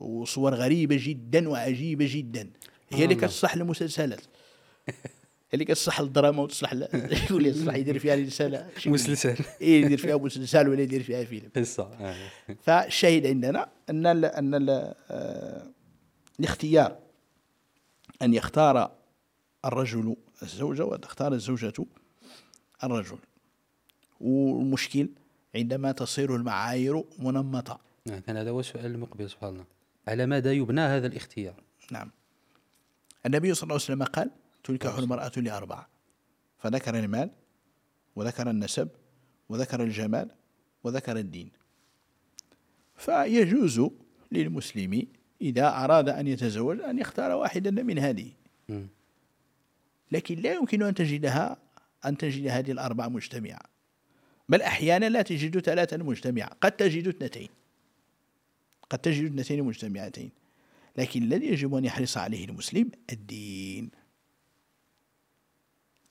[0.00, 2.50] وصور غريبة جدا وعجيبة جدا.
[2.90, 3.14] هي اللي.
[3.14, 4.20] كتصلح للمسلسلات
[5.54, 6.72] اللي كتصلح للدراما وتصلح
[7.26, 9.36] يقول لي يصلح يدير فيها لي؟ مسلسل.
[9.60, 11.50] إيه يدير فيها مسلسل ولا يدير فيها فيلم.
[11.56, 12.14] قصه.
[12.62, 15.70] فالشاهد عندنا أن ال أن ال آه،
[16.40, 16.98] الاختيار
[18.22, 18.92] أن يختار
[19.64, 21.72] الرجل الزوجة وتختار الزوجة
[22.84, 23.18] الرجل.
[24.20, 25.08] والمشكل
[25.54, 27.80] عندما تصير المعايير منمطة.
[28.06, 29.64] نعم كان هذا هو السؤال المقبل سبحان الله.
[30.08, 31.54] على ماذا يبنى هذا الاختيار؟
[31.90, 32.10] نعم.
[33.26, 34.30] النبي صلى الله عليه وسلم قال
[34.64, 35.88] تنكح المرأة لأربعة
[36.58, 37.30] فذكر المال
[38.16, 38.88] وذكر النسب
[39.48, 40.30] وذكر الجمال
[40.84, 41.50] وذكر الدين.
[42.96, 43.90] فيجوز
[44.32, 45.06] للمسلم
[45.40, 48.32] إذا أراد أن يتزوج أن يختار واحدا من هذه.
[50.12, 51.56] لكن لا يمكن أن تجدها
[52.04, 53.60] أن تجد هذه الأربعة مجتمعة.
[54.48, 56.50] بل أحيانا لا تجد ثلاثا مجتمعة.
[56.60, 57.48] قد تجد اثنتين.
[58.90, 60.30] قد تجد اثنتين مجتمعتين.
[60.96, 63.90] لكن الذي يجب أن يحرص عليه المسلم الدين.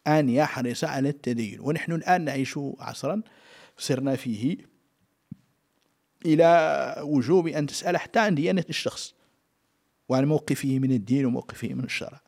[0.08, 1.60] أن يحرص على التدين.
[1.60, 3.22] ونحن الآن نعيش عصرا
[3.78, 4.58] صرنا فيه
[6.26, 9.14] إلى وجوب أن تسأل حتى عن ديانة الشخص
[10.10, 12.22] وعن موقفه من الدين وموقفه من الشرع.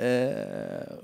[0.00, 1.02] آه،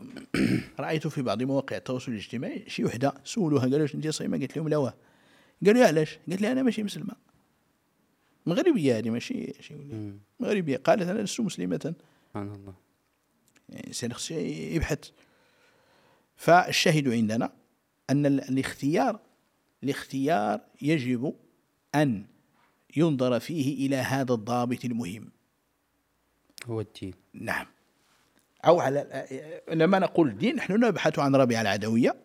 [0.81, 4.77] رأيت في بعض مواقع التواصل الاجتماعي شي وحدة سولوها قالوا أنت صايمة قالت لهم لا.
[4.77, 4.95] واه
[5.67, 7.15] قالوا لها علاش قالت لي أنا ماشي مسلمة
[8.47, 9.53] مغربية هذه ماشي.
[10.41, 11.95] مغربية قالت أنا لست مسلمة.
[12.29, 12.84] سبحان الله.
[13.69, 14.99] يعني يبحث.
[16.37, 17.53] فالشاهد عندنا
[18.11, 19.21] أن ال- الاختيار
[19.85, 21.35] الاختيار يجب
[21.95, 22.25] أن
[22.97, 25.29] ينظر فيه إلى هذا الضابط المهم.
[26.67, 27.15] هو الدين.
[27.35, 27.67] نعم.
[28.67, 29.27] أو على
[29.73, 32.17] لما نقول الدين نحن نبحث عن ربيعة العدوية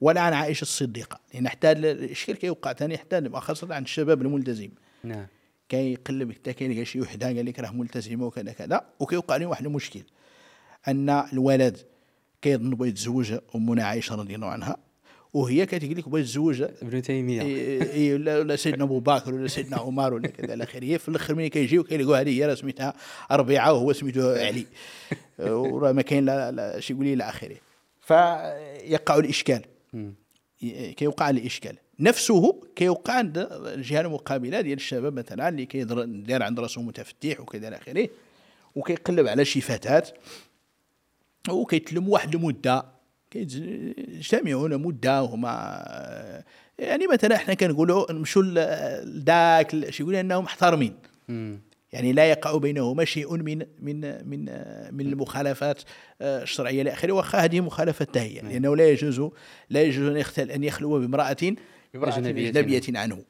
[0.00, 1.20] ولا عن عائشة الصديقة.
[1.34, 4.70] لأن حتى ال- الإشكال كيوقع ثاني حتى خاصة عند الشباب الملتزم.
[5.04, 5.26] نعم.
[5.68, 10.02] كيقلب حتى كيلقى شي وحدة قال لك راه ملتزمه وكذا كذا وكيوقع لهم واحد المشكل.
[10.88, 11.78] أن الولد
[12.42, 14.76] كيظن بغى يتزوج أمنا عائشه رضي الله عنها
[15.32, 17.42] وهي كتقول لك بغى يتزوج ابن تيمية.
[17.42, 21.34] إيه إيه ولا سيدنا أبو بكر ولا سيدنا عمر ولا كذا إلى اخره في الآخر
[21.34, 22.94] ملي كيجيو كيلقوا هذه هي راه سميتها
[23.30, 24.66] ربيعة وهو سميتو علي.
[25.38, 27.56] وراه ما كاين لا لا شي يقول لي إلى آخره.
[28.00, 29.62] فيقع الإشكال.
[30.96, 31.76] كيوقع الإشكال.
[32.00, 37.76] نفسه كيوقع عند الجهة المقابلة ديال الشباب مثلا اللي كيدير عند رأسه متفتح وكذا إلى
[37.76, 38.08] آخره
[38.74, 40.02] وكيقلب على شي فتاة.
[41.48, 42.84] وكيتلم واحد المدة.
[43.30, 45.84] كيجتمعون مدة وهما
[46.78, 48.42] يعني مثلا إحنا كنقولوا نمشوا
[49.04, 50.94] لذاك شي يقول انهم محترمين.
[51.92, 54.44] يعني لا يقع بينهما شيء من من من
[54.94, 55.82] من المخالفات
[56.20, 57.12] آه، الشرعية إلى آخره.
[57.12, 59.30] واخا هذه مخالفة تهيئه لأنه لا يجوز
[59.70, 61.36] لا يجوز أن يخلو بامرأة
[61.94, 63.22] اجنبيه عنه.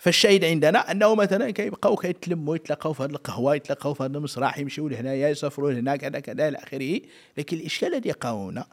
[0.00, 4.88] فالشاهد عندنا أنه مثلا كيبقاو كيتلموا يتلاقاو في هذه القهوة يتلاقاو في هذا المسرح يمشيو
[4.88, 7.00] لهنايا يسافروا لهنا كذا كذا إلى آخره.
[7.38, 8.66] لكن الإشكال الذي يقع هنا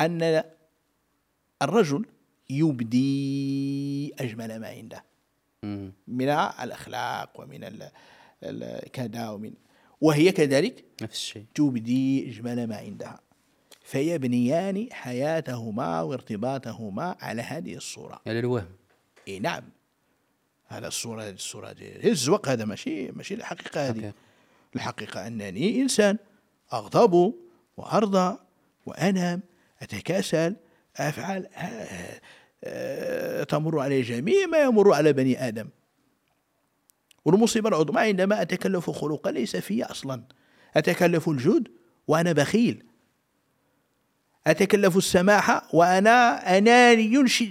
[0.00, 0.42] أن
[1.62, 2.06] الرجل
[2.50, 5.04] يبدي أجمل ما عنده.
[6.08, 6.28] من
[6.62, 7.78] الأخلاق ومن
[8.92, 9.52] كذا ومن
[10.00, 11.44] وهي كذلك نفس الشيء.
[11.54, 13.20] تبدي إجمال ما عندها.
[13.82, 18.20] فيبنيان حياتهما وارتباطهما على هذه الصورة.
[18.26, 18.68] على الوهم.
[19.28, 19.62] إي نعم.
[20.72, 23.92] هذا الصورة هذه الصورة دي هي الزوق هذا ماشي ماشي الحقيقة هذه.
[23.98, 24.12] حقيقة.
[24.76, 26.18] الحقيقة أنني إنسان
[26.72, 27.34] أغضب
[27.76, 28.38] وأرضى
[28.86, 29.40] وأنام
[29.82, 30.56] أتكاسل
[30.96, 32.20] أفعل آه،
[32.64, 35.68] آه، تمر علي جميع ما يمر على بني آدم.
[37.24, 40.22] والمصيبة العظمى عندما أتكلف خلقا ليس في أصلا.
[40.76, 41.68] أتكلف الجود
[42.08, 42.84] وأنا بخيل.
[44.46, 47.42] أتكلف السماحة وأنا أناني ش-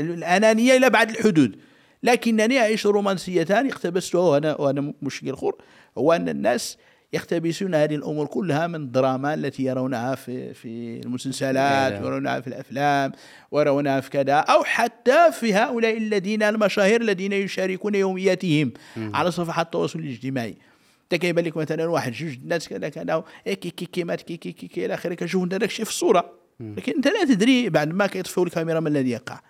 [0.00, 1.60] الأنانية إلى بعد الحدود.
[2.02, 5.56] لكنني أعيش رومانسيتان اقتبستها وأنا, وأنا مشكل خور.
[5.98, 6.78] هو أن الناس
[7.12, 12.02] يقتبسون هذه الأمور كلها من الدراما التي يرونها في في المسلسلات.
[12.02, 13.12] ويرونها في الأفلام
[13.50, 19.98] ويرونها في كذا أو حتى في هؤلاء الذين المشاهير الذين يشاركون يومياتهم على صفحات التواصل
[19.98, 20.56] الاجتماعي.
[21.02, 24.36] انت كيبان لك مثلا واحد جوج الناس كذا كذا إيه كي كي كي مات كي
[24.36, 26.32] كي كي, كي إلى آخره كتشوف أنت داك الشيء في الصورة.
[26.60, 29.40] لكن أنت لا تدري بعد ما كيطفئوا الكاميرا ما الذي يقع.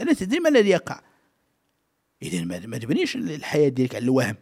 [0.00, 1.00] أنت لا تدري ما الذي يقع.
[2.22, 4.36] اذا ما تبنيش الحياة ديالك على الوهم.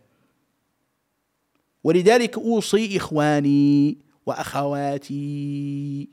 [1.85, 6.09] ولذلك أوصي إخواني وأخواتي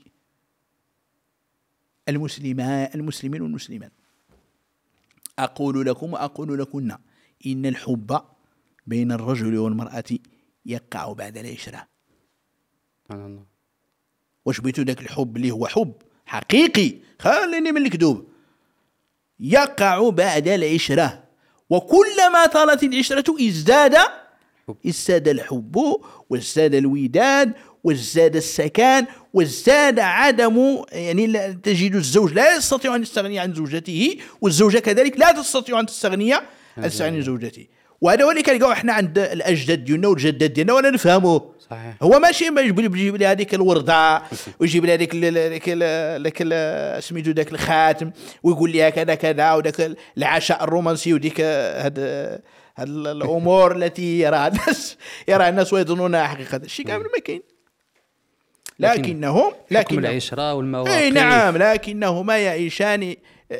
[2.08, 3.92] المسلمات المسلمين والمسلمات.
[5.38, 6.96] أقول لكم وأقول لكن
[7.46, 8.20] إن الحب
[8.86, 10.04] بين الرجل والمرأة
[10.66, 11.88] يقع بعد العشرة.
[13.04, 13.44] سبحان الله.
[14.44, 15.92] واش بغيتو داك الحب اللي هو حب
[16.26, 18.28] حقيقي؟ خليني من الكذوب.
[19.40, 21.21] يقع بعد العشرة.
[21.70, 23.96] وكلما طالت العشرة ازداد.
[24.86, 25.96] ازداد الحب
[26.30, 27.52] وازداد الوداد
[27.84, 34.78] وازداد السكان وازداد عدم يعني لا تجد الزوج لا يستطيع أن يستغني عن زوجته والزوجة
[34.78, 37.66] كذلك لا تستطيع عن تستغني عن زوجته
[38.02, 41.94] وهذا هو اللي كنلقاو إحنا عند الأجداد ديالنا والجدات ديالنا ولا نفهموه صحيح.
[42.02, 44.22] هو ماشي ما يجيب لي هذيك الوردة
[44.60, 45.10] ويجيب لي هذيك
[46.40, 48.10] ال- سميتو ذاك الخاتم
[48.42, 51.98] ويقول لي كذا كذا وذاك العشاء الرومانسي وديك هاد
[52.76, 54.96] هاد الأمور التي يراها الناس
[55.28, 56.56] يراها الناس ويظنونها حقيقة.
[56.56, 57.42] الشيء كامل ما كاين.
[58.78, 60.90] لكنهم لكن العشرة والمواقف.
[60.90, 63.14] إي نعم لكنهما يعيشان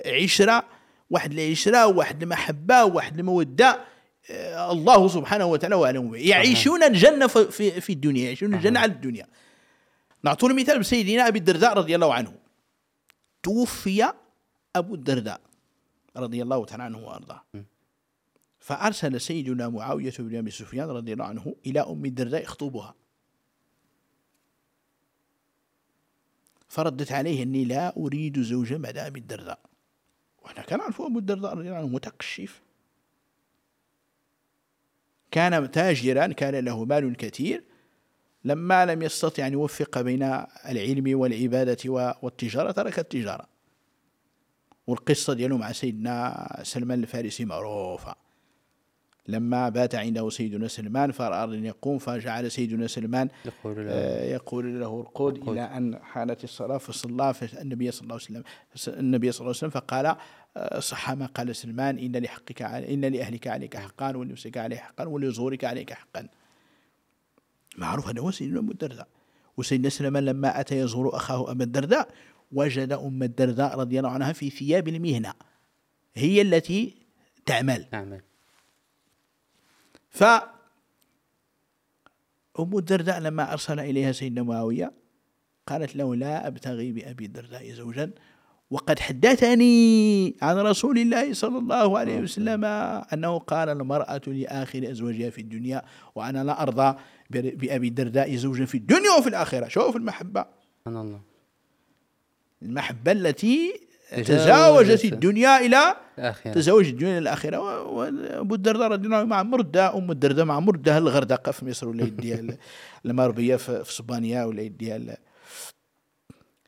[0.06, 0.64] عشرة
[1.10, 3.91] واحد العشرة وواحد المحبة وواحد المودة.
[4.30, 6.18] الله سبحانه وتعالى اعلم به.
[6.18, 9.26] يعيشون الجنة في- في الدنيا يعيشون الجنة على الدنيا.
[10.22, 12.34] نعطوا المثال بسيدنا أبي الدرداء رضي الله عنه.
[13.42, 14.12] توفي
[14.76, 15.40] أبو الدرداء
[16.16, 17.42] رضي الله تعالى عنه وأرضاه.
[18.58, 22.94] فأرسل سيدنا معاوية بن أبي سفيان رضي الله عنه إلى أم الدرداء يخطبها
[26.68, 29.58] فردت عليه أني لا أريد زوجا بعد ابي الدرداء.
[30.42, 32.62] وإحنا كان نعرفوا أبو الدرداء رضي الله عنه متقشف
[35.32, 37.64] كان تاجرا كان له مال كثير
[38.44, 40.22] لما لم يستطع أن يوفق بين
[40.68, 43.46] العلم والعبادة و- والتجارة ترك التجارة.
[44.86, 48.14] والقصة ديالو مع سيدنا سلمان الفارسي معروفة.
[49.28, 54.80] لما بات عنده سيدنا سلمان فاراد أن يقوم فجعل سيدنا سلمان يقول له آه، يقول
[54.80, 58.42] له ارقد إلى أن حانت الصلاة فصلى فالنبي صلى الله عليه
[58.74, 60.16] وسلم النبي صلى الله عليه وسلم فقال
[60.78, 65.64] صح ما قال سلمان إن لحقك على إن لأهلك عليك حقا ولنفسك عليك حقا ولزورك
[65.64, 66.28] عليك حقا.
[67.78, 69.08] معروف هذا هو سيدنا ابو الدرداء.
[69.56, 72.14] وسيدنا سلمان لما أتى يزور أخاه ابا الدرداء
[72.52, 75.34] وجد أم الدرداء رضي الله عنها في ثياب المهنة
[76.14, 76.96] هي التي
[77.46, 77.86] تعمل.
[77.92, 78.20] نعم
[80.10, 80.24] ف
[82.58, 84.92] أم الدرداء لما أرسل إليها سيدنا معاوية
[85.66, 88.10] قالت له لا أبتغي بأبي الدرداء زوجا
[88.72, 92.64] وقد حدثني عن رسول الله صلى الله عليه وسلم
[93.12, 95.82] أنه قال المرأة لآخر أزواجها في الدنيا
[96.14, 96.98] وأنا لا أرضى
[97.30, 99.68] بأبي الدرداء زوجا في الدنيا وفي الآخرة.
[99.68, 100.44] شوف المحبة.
[100.80, 101.20] سبحان الله.
[102.62, 103.80] المحبة التي.
[104.24, 106.52] تزاوجت الدنيا إلى الآخرة.
[106.52, 107.58] تزوج الدنيا إلى الآخرة.
[107.60, 111.88] و- وابو الدرداء رضي الله عنه مع مردة أم الدرداء مع مردة الغردقة في مصر
[111.88, 112.40] ولا يديها
[113.06, 114.98] المغربيه في اسبانيا ولا يديها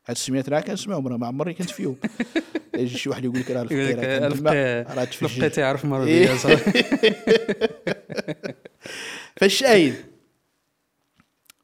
[0.07, 1.95] هاد السميات راه كنسمعهم راه ما عمري كنت فيهم
[2.75, 4.01] يجي شي واحد يقول لك راه الفقيره
[4.93, 5.25] راه تفجر.
[5.25, 6.35] الفقيه تعرف مرة إيه.
[6.35, 6.83] صافي
[9.37, 9.95] فالشاهد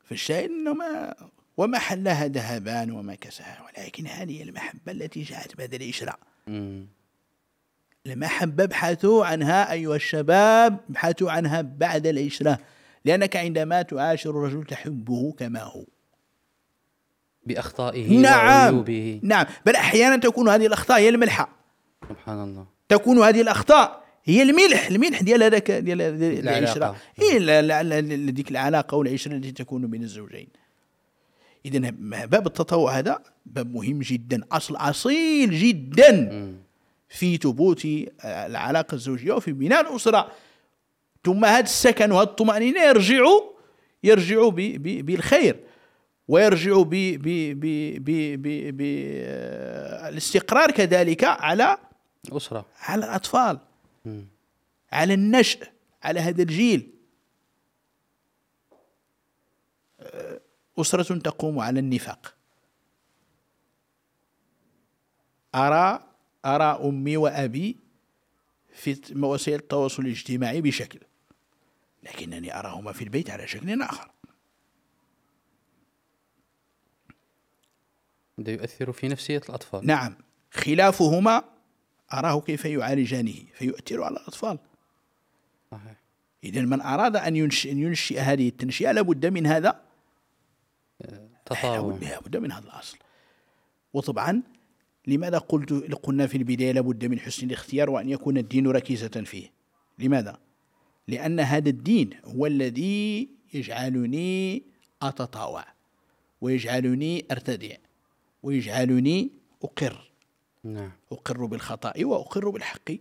[0.04, 1.13] فالشاهد إنه ما
[1.58, 6.13] وما حلها ذهبان وما كساها ولكن هذه المحبة التي جاءت بعد العشرة
[6.47, 6.88] مم.
[8.06, 12.59] المحبة ابحثوا عنها أيها الشباب ابحثوا عنها بعد العشرة
[13.05, 15.86] لأنك عندما تعاشر الرجل تحبه كما هو
[17.45, 18.73] بأخطائه نعم.
[18.73, 19.19] وعيوبه.
[19.23, 19.45] نعم.
[19.65, 21.49] بل أحيانا تكون هذه الأخطاء هي الملحة.
[22.09, 22.65] سبحان الله.
[22.89, 24.87] تكون هذه الأخطاء هي الملح.
[24.87, 26.01] الملح ديال هذاك ديال.
[26.01, 26.95] العشرة.
[27.15, 27.99] هي لا-
[28.31, 30.47] ديك العلاقة والعشرة التي تكون بين الزوجين.
[31.65, 31.79] إذا
[32.25, 36.29] باب التطوع هذا باب مهم جدا أصل أصيل جدا.
[37.09, 37.87] في ثبوت
[38.25, 40.31] العلاقة الزوجية وفي بناء الأسرة.
[41.25, 43.23] ثم هذا السكن وهذه الطمأنينة يرجع
[44.03, 45.55] يرجع ب- ب- بالخير.
[46.32, 47.27] ويرجع ب ب
[47.59, 47.65] ب
[48.03, 48.09] ب
[48.41, 51.77] ب ب آه، الاستقرار كذلك على
[52.32, 52.65] أسرة.
[52.79, 53.59] على الأطفال
[54.05, 54.27] مم.
[54.91, 55.67] على النشء
[56.03, 56.93] على هذا الجيل.
[60.77, 62.36] أسرة تقوم على النفاق.
[65.55, 65.99] أرى
[66.45, 67.77] أرى أمي وأبي
[68.73, 70.99] في وسائل التواصل الاجتماعي بشكل
[72.03, 74.11] لكنني أراهما في البيت على شكل آخر.
[78.47, 79.87] يؤثر في نفسية الأطفال.
[79.87, 80.15] نعم.
[80.51, 81.43] خلافهما
[82.13, 84.59] أراه كيف يعالجانه فيؤثر على الأطفال.
[85.71, 86.01] صحيح.
[86.43, 89.81] إذا من أراد أن ينشئ, ينشئ هذه التنشئة لابد من هذا.
[91.45, 92.97] تطاول لابد من هذا الأصل.
[93.93, 94.41] وطبعا
[95.07, 95.73] لماذا قلت
[96.03, 99.51] قلنا في البداية لابد من حسن الاختيار وأن يكون الدين ركيزة فيه؟
[99.99, 100.37] لماذا؟
[101.07, 104.63] لأن هذا الدين هو الذي يجعلني
[105.01, 105.65] أتطاوع
[106.41, 107.75] ويجعلني أرتدع
[108.43, 109.29] ويجعلني
[109.63, 110.11] أقر.
[110.63, 110.91] نعم.
[111.11, 112.91] أقر بالخطأ وأقر بالحق.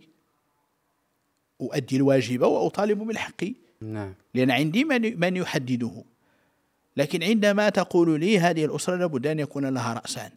[1.61, 3.43] أؤدي الواجب وأطالب بالحق.
[3.81, 4.13] نعم.
[4.33, 6.03] لأن عندي من من يحدده.
[6.97, 10.31] لكن عندما تقول لي هذه الأسرة لابد أن يكون لها رأسان.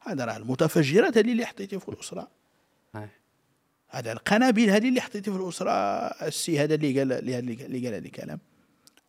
[0.00, 2.28] هذا راه المتفجرات هذه اللي حطيتي في الأسرة.
[3.88, 5.70] هذا القنابل هذه اللي حطيتي في الأسرة.
[6.26, 8.40] السي هذا اللي قال اللي قال هذا الكلام.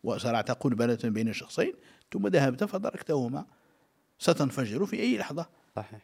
[0.04, 1.72] وزرعت قنبلة بين شخصين.
[2.12, 3.46] ثم ذهبت فدركتهما.
[4.22, 5.48] ستنفجر في أي لحظة.
[5.76, 6.00] صحيح.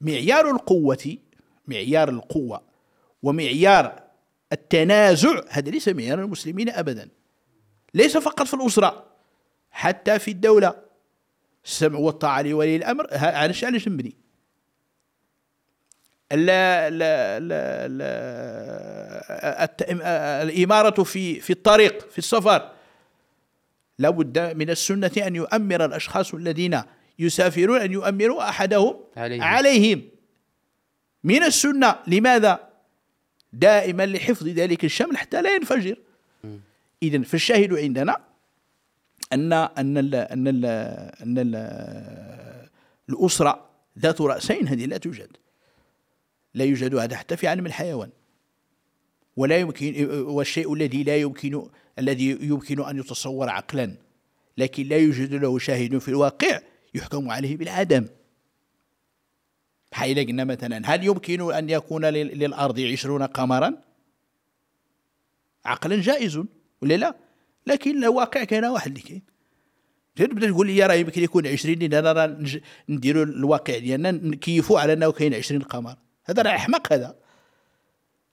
[0.00, 1.16] معيار القوة
[1.66, 2.62] معيار القوة
[3.22, 4.02] ومعيار
[4.52, 7.08] التنازع هذا ليس معيار المسلمين أبدا.
[7.94, 9.06] ليس فقط في الأسرة
[9.70, 10.74] حتى في الدولة.
[11.64, 14.16] السمع والطاعة لولي الأمر الشيء علاش نبني؟
[16.32, 18.02] لا لا لا لا
[20.42, 22.77] الإمارة في في الطريق في السفر.
[23.98, 26.82] لابد من السنة أن يؤمر الأشخاص الذين
[27.18, 30.02] يسافرون أن يؤمروا أحدهم عليهم, عليهم.
[31.24, 31.96] من السنة.
[32.06, 32.68] لماذا؟
[33.52, 35.96] دائما لحفظ ذلك الشمل حتى لا ينفجر.
[37.02, 38.16] إذا فالشاهد عندنا
[39.32, 40.64] أن أن ال أن ال
[41.22, 41.54] أن ال
[43.08, 45.36] الأسرة ذات رأسين هذه لا توجد.
[46.54, 48.10] لا يوجد هذا حتى في عالم الحيوان.
[49.36, 51.68] ولا يمكن والشيء الذي لا يمكن
[51.98, 53.94] الذي يمكن أن يتصور عقلا
[54.58, 56.60] لكن لا يوجد له شاهد في الواقع
[56.94, 58.06] يحكم عليه بالعدم
[59.92, 63.74] حيث قلنا مثلا هل يمكن أن يكون للأرض عشرون قمرا؟
[65.64, 66.42] عقلا جائز
[66.82, 67.16] ولا لا؟
[67.66, 69.22] لكن الواقع كان واحد اللي كاين
[70.16, 72.38] تبدا تقول لي راه يمكن يكون 20 لأن راه
[72.88, 75.96] نديروا الواقع ديالنا نكيفوا على أنه كاين 20 قمر.
[76.24, 77.16] هذا راه احمق هذا.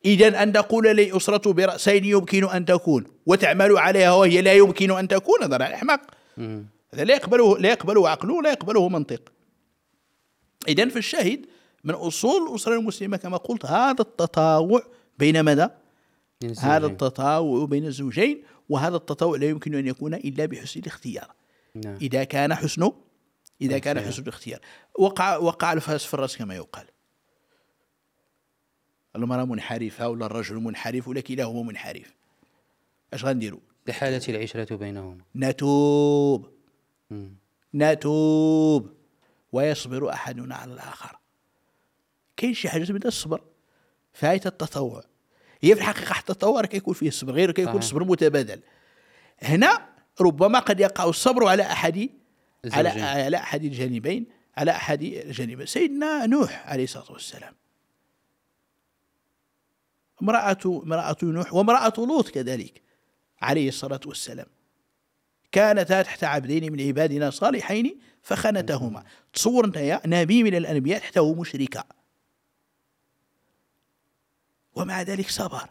[0.05, 5.07] اذا أن تقول لي اسره برأسين يمكن أن تكون وتعمل عليها وهي لا يمكن أن
[5.07, 6.01] تكون هذا احمق
[6.93, 9.21] هذا لا يقبله لا يقبله عقله ولا يقبله منطق.
[10.67, 11.45] اذا فالشاهد
[11.83, 14.81] من أصول الأسرة المسلمة كما قلت هذا التطاوع
[15.19, 15.77] بين ماذا؟
[16.59, 21.31] هذا التطاوع بين الزوجين وهذا التطاوع لا يمكن أن يكون إلا بحسن الاختيار.
[21.75, 21.95] نعم.
[22.01, 22.91] إذا كان حسن
[23.61, 24.59] إذا كان حسن الاختيار.
[24.99, 26.85] وقع وقع الفاس في الرأس كما يقال.
[29.15, 32.13] المرأة منحرفة ولا الرجل منحرف ولا كلاهما منحرف.
[33.13, 35.17] أش غنديروا لحالة العشرة بينهما.
[35.35, 36.49] نتوب.
[37.73, 38.93] نتوب.
[39.51, 41.19] ويصبر أحدنا على الآخر.
[42.37, 43.41] كاين شي حاجة من الصبر؟
[44.13, 45.03] فاية التطوع.
[45.61, 48.61] هي في الحقيقة حتى التطوع كيكون فيه الصبر غير كيكون الصبر متبادل.
[49.39, 49.89] هنا
[50.21, 52.09] ربما قد يقع الصبر على أحد
[52.65, 54.25] على على أحد الجانبين
[54.57, 55.65] على أحد الجانبين.
[55.65, 57.53] سيدنا نوح عليه الصلاة والسلام.
[60.21, 62.81] امرأة امرأة نوح وامرأة لوط كذلك
[63.41, 64.47] عليه الصلاة والسلام.
[65.51, 69.03] كانتا تحت عبدين من عبادنا صالحين فخنتهما
[69.33, 71.83] تصور انت نبي من الأنبياء تحته مشركه
[74.75, 75.69] ومع ذلك صبر.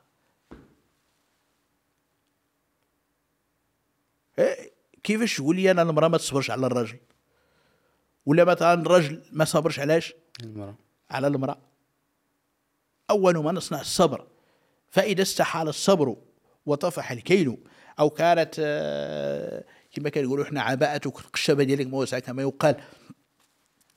[4.39, 4.73] إيه،
[5.03, 6.99] كيفاش تقول لي أنا المرأة ما تصبرش على الرجل
[8.27, 10.75] ولا مثلا الرجل ما صبرش علاش؟ المرأة.
[11.11, 11.59] على المرأة.
[13.11, 14.27] أول ما نصنع الصبر.
[14.95, 16.17] فإذا استحال الصبر
[16.67, 17.59] وطفح الكيل
[17.99, 22.77] أو كانت آه، كما كنقولوا إحنا عباءتك القشابه ديالك موسعه كما يقال.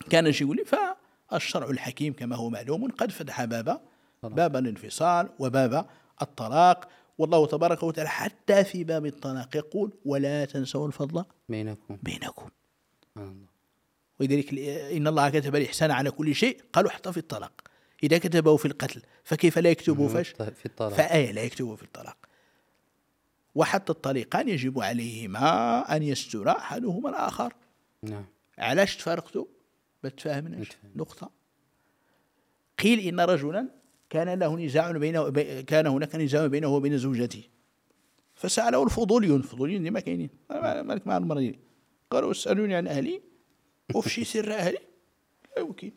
[0.09, 3.81] كان شي يقول فالشرع الحكيم كما هو معلوم قد فتح باب
[4.23, 5.85] باب الانفصال وباب
[6.21, 6.87] الطلاق.
[7.17, 11.97] والله تبارك وتعالى حتى في باب الطلاق يقول ولا تنسوا الفضل بينكم.
[12.03, 12.49] بينكم.
[14.19, 14.53] ولذلك
[14.93, 17.66] إن الله كتب الاحسان على كل شيء قالوا حتى في الطلاق.
[18.03, 20.93] إذا كتبه في القتل فكيف لا يكتبه فاش في الطلاق.
[20.93, 22.17] فآية لا يكتبه في الطلاق.
[23.55, 27.53] وحتى الطليقان يجب عليهما أن يستر أحدهما الآخر.
[28.03, 28.25] نعم.
[28.57, 29.45] علاش تفارقتوا
[30.03, 31.31] بتفاهمناش نقطة.
[32.79, 33.69] قيل إن رجلا
[34.09, 35.29] كان له نزاع بينه
[35.61, 37.43] كان هناك نزاع بينه وبين زوجته.
[38.35, 40.29] فسأله الفضوليون الفضوليون ديما كاينين.
[40.49, 41.53] مالك مع المرأة
[42.11, 43.21] قالوا اسألوني عن أهلي.
[43.95, 44.79] وفشي سر أهلي؟
[45.57, 45.91] لا يمكن.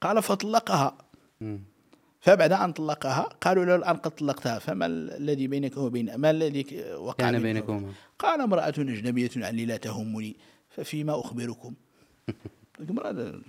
[0.00, 1.03] قال فطلقها.
[2.20, 6.66] فبعد أن طلقها قالوا له الآن قد طلقتها فما الذي بينك وبين ما الذي
[6.96, 10.36] وقع كان بينك؟ بينكما؟ قال امرأة أجنبية عني لا تهمني
[10.70, 11.74] ففيما أخبركم؟
[12.90, 13.40] امرأة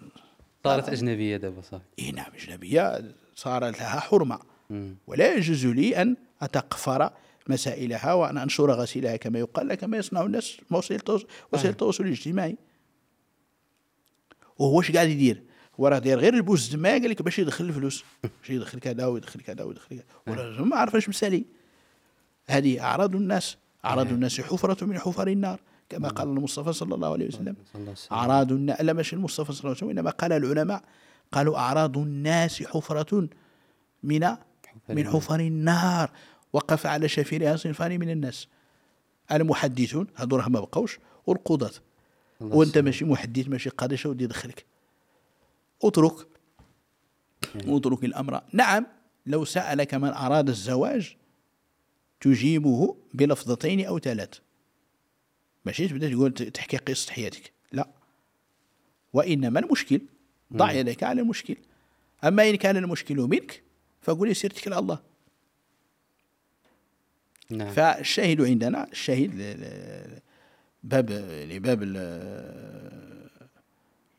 [0.64, 4.40] صارت أجنبية دابا صافي إيه نعم أجنبية صار لها حرمة.
[5.08, 7.10] ولا يجوز لي أن أتقفر
[7.48, 11.02] مسائلها وأن أنشر غسيلها كما يقال كما يصنع الناس وسائل
[11.66, 12.58] التواصل الاجتماعي.
[14.60, 15.44] وهو اش قاعد يدير؟
[15.80, 18.04] هو راه داير غير البوز تما قال لك باش يدخل الفلوس.
[18.24, 20.04] باش يدخل كذا ويدخل كذا ويدخل كذا.
[20.28, 21.46] وراه ما عارف اش مسالي.
[22.48, 23.58] هذه أعراض الناس.
[23.86, 25.60] أعراض الناس حفرة من حفر النار.
[25.90, 27.56] كما قال المصطفى صلى الله عليه وسلم.
[28.12, 30.84] أعراض الناس لا مش المصطفى صلى الله عليه وسلم إنما قال العلماء.
[31.32, 33.30] قالوا أعراض الناس حفرة
[34.04, 34.36] من
[34.90, 35.08] من.
[35.08, 36.10] حفر النار.
[36.54, 38.48] وقف على شفيرها صنفان من الناس.
[39.32, 41.72] المحدثون هذو راه ما بقوش والقضاة
[42.42, 42.78] وأنت.
[42.78, 44.66] ماشي محدث ماشي قاضي شو ودي يدخلك.
[45.88, 46.28] اترك.
[47.56, 48.42] اترك الأمر.
[48.54, 48.88] نعم
[49.26, 51.16] لو سألك من أراد الزواج
[52.22, 54.30] تجيبه بلفظتين أو ثلاث.
[55.66, 57.52] ماشي؟ تبدا تقول تحكي قصة حياتك.
[57.72, 57.88] لا.
[59.14, 60.02] وإنما المشكل
[60.54, 61.56] ضع يدك على المشكل.
[62.24, 63.64] أما إن كان المشكل منك
[64.02, 65.00] فقل سيرتك إلى الله
[67.50, 67.74] نعم.
[67.74, 69.32] فالشاهد عندنا الشاهد
[70.84, 71.12] باب
[71.52, 71.84] لباب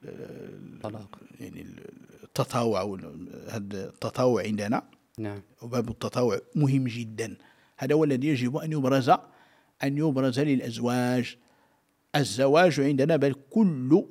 [0.09, 1.67] ال- طلاق يعني
[2.25, 2.99] التطاوع
[3.49, 4.83] هذا التطاوع عندنا.
[5.19, 5.43] نعم.
[5.63, 7.37] وباب التطاوع مهم جدا.
[7.79, 9.11] هذا هو الذي يجب أن يبرز
[9.85, 11.37] أن يبرز للأزواج.
[12.17, 14.05] الزواج عندنا بل كل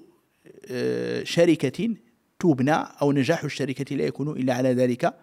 [0.71, 1.95] آه، شركة
[2.39, 5.13] تبنى أو نجاح الشركة لا يكون إلا على ذلك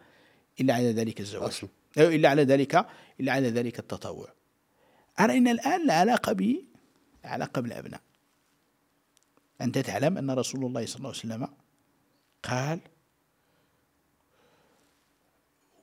[0.61, 1.49] إلا على ذلك الزواج.
[1.49, 1.68] أصل.
[1.99, 2.87] أو إلا على ذلك
[3.20, 4.29] إلا على ذلك التطوع.
[5.20, 6.57] أرى أن الآن العلاقة ب
[7.25, 8.01] علاقة بالأبناء.
[9.62, 11.48] أنت تعلم أن رسول الله صلى الله عليه وسلم
[12.42, 12.80] قال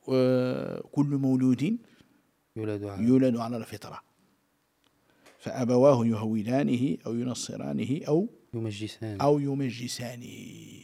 [0.08, 1.78] وكل مولود
[2.56, 4.02] يولد على يولد على الفطرة
[5.40, 10.84] فأبواه يهودانه أو ينصرانه أو يمجسان أو يمجسانه.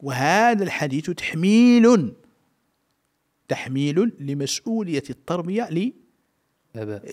[0.00, 2.14] وهذا الحديث تحميل
[3.48, 5.92] تحميل لمسؤولية التربية ل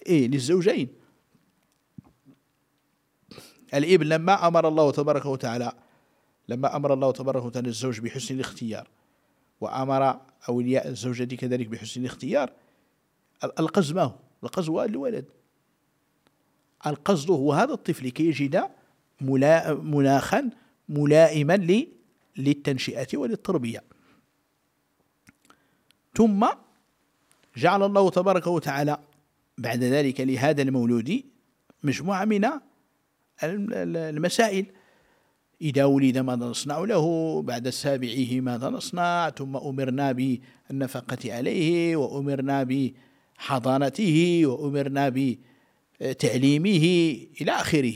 [0.07, 1.04] إيه للزوجين.
[3.75, 5.71] الابن لما أمر الله تبارك وتعالى
[6.49, 8.87] لما أمر الله تبارك وتعالى الزوج بحسن الاختيار
[9.61, 10.19] وأمر
[10.49, 12.51] أولياء الزوجة كذلك بحسن الاختيار
[13.43, 14.13] ال- القصد ما هو؟
[14.43, 15.25] القصد هو الولد
[16.87, 18.63] القصد هو هذا الطفل كي يجد
[19.21, 20.49] ملا- مناخا
[20.89, 21.87] ملائما ل-
[22.37, 23.83] للتنشئة وللتربية
[26.15, 26.47] ثم
[27.57, 28.97] جعل الله تبارك وتعالى
[29.57, 31.23] بعد ذلك لهذا المولود
[31.83, 32.45] مجموعة من
[33.43, 34.65] المسائل.
[35.61, 42.91] إذا ولد ماذا نصنع له؟ بعد سابعه ماذا نصنع؟ ثم أمرنا بالنفقة عليه وأمرنا
[43.37, 45.13] بحضانته وأمرنا
[46.01, 46.85] بتعليمه
[47.41, 47.93] إلى آخره.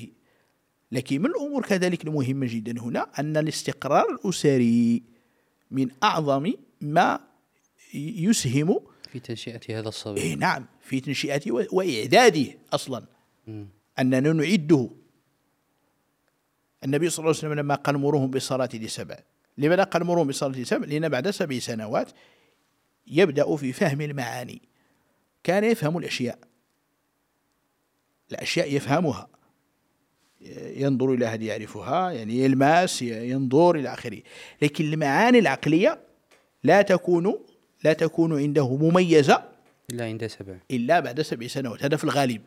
[0.92, 5.04] لكن من الأمور كذلك المهمة جدا هنا؟ أن الاستقرار الأسري
[5.72, 7.20] من أعظم ما
[7.94, 8.80] يسهم
[9.12, 10.22] في تنشئة هذا الصبي.
[10.22, 13.04] إيه نعم في تنشئته وإعداده أصلا.
[13.48, 13.68] مم.
[14.00, 14.90] أننا نعده
[16.84, 19.20] النبي صلى الله عليه وسلم لما قال مروهم بالصلاة لسبع
[19.58, 22.12] لماذا قال مروهم بالصلاة لسبع لأن بعد سبع سنوات
[23.08, 24.62] يبدأ في فهم المعاني.
[25.44, 26.40] كان يفهم الأشياء.
[28.32, 29.28] الأشياء يفهمها.
[30.76, 34.22] ينظر إلى هذه يعرفها يعني يلمس ينظر إلى آخره.
[34.62, 36.00] لكن المعاني العقلية
[36.64, 37.40] لا تكون
[37.84, 39.44] لا تكون عنده مميزة
[39.92, 40.56] إلا عند سبع.
[40.72, 41.84] إلا بعد سبع سنوات.
[41.84, 42.42] هذا في الغالب.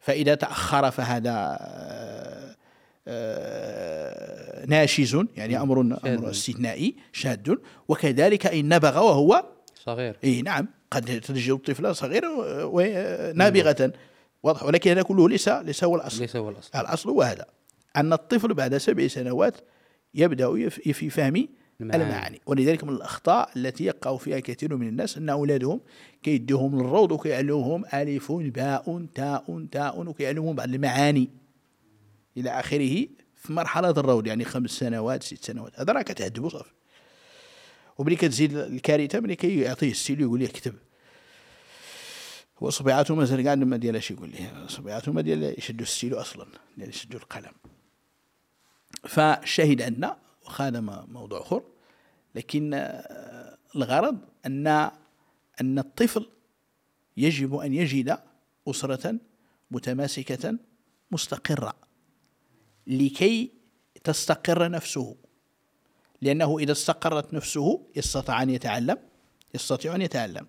[0.00, 1.58] فإذا تأخر فهذا
[4.68, 6.30] ناشز يعني أمر أمر.
[6.30, 7.54] استثنائي شاذ.
[7.88, 9.44] وكذلك إن نبغ وهو
[9.84, 10.16] صغير.
[10.24, 10.68] إيه نعم.
[10.90, 12.28] قد تجد الطفل صغيرا
[12.64, 13.92] ونابغة
[14.42, 14.62] واضح.
[14.62, 16.20] ولكن هذا كله ليس ليس هو الأصل.
[16.20, 16.78] ليس هو الأصل.
[16.78, 17.46] الأصل هو هذا.
[17.96, 19.56] أن الطفل بعد سبع سنوات
[20.14, 21.48] يبدأ في فهم
[21.80, 22.04] المعاني.
[22.04, 22.40] المعاني.
[22.46, 25.80] ولذلك من الأخطاء التي يقع فيها كثير من الناس أن أولادهم
[26.22, 31.28] كيدوهم للروض وكيعلموهم ألف باء تاء تاء وكيعلموهم بعض المعاني.
[32.36, 33.06] إلى آخره
[33.36, 35.80] في مرحلة الروض يعني خمس سنوات ست سنوات.
[35.80, 36.70] هذا راه كتعذبو صافي.
[37.98, 40.74] وملي كتزيد الكارثة ملي كيعطيه السيل يقول ليه اكتب.
[42.58, 44.66] هو صبيعاته مازال كاع ما ديالهاش يقول ليه.
[44.66, 47.52] صبيعاته ما ديال يشدوا السيلو أصلا ديال يشدوا القلم.
[49.08, 51.62] فالشاهد عندنا واخا هذا موضوع أخر
[52.34, 54.66] لكن آه، الغرض أن
[55.60, 56.26] أن الطفل
[57.16, 58.18] يجب أن يجد
[58.68, 59.18] أسرة
[59.70, 60.58] متماسكة
[61.10, 61.83] مستقرة.
[62.86, 63.52] لكي
[64.04, 65.16] تستقر نفسه.
[66.22, 68.98] لأنه إذا استقرت نفسه يستطيع أن يتعلم
[69.54, 70.46] يستطيع أن يتعلم.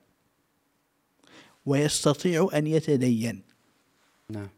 [1.65, 3.43] ويستطيع أن يتدين.
[4.29, 4.49] نعم.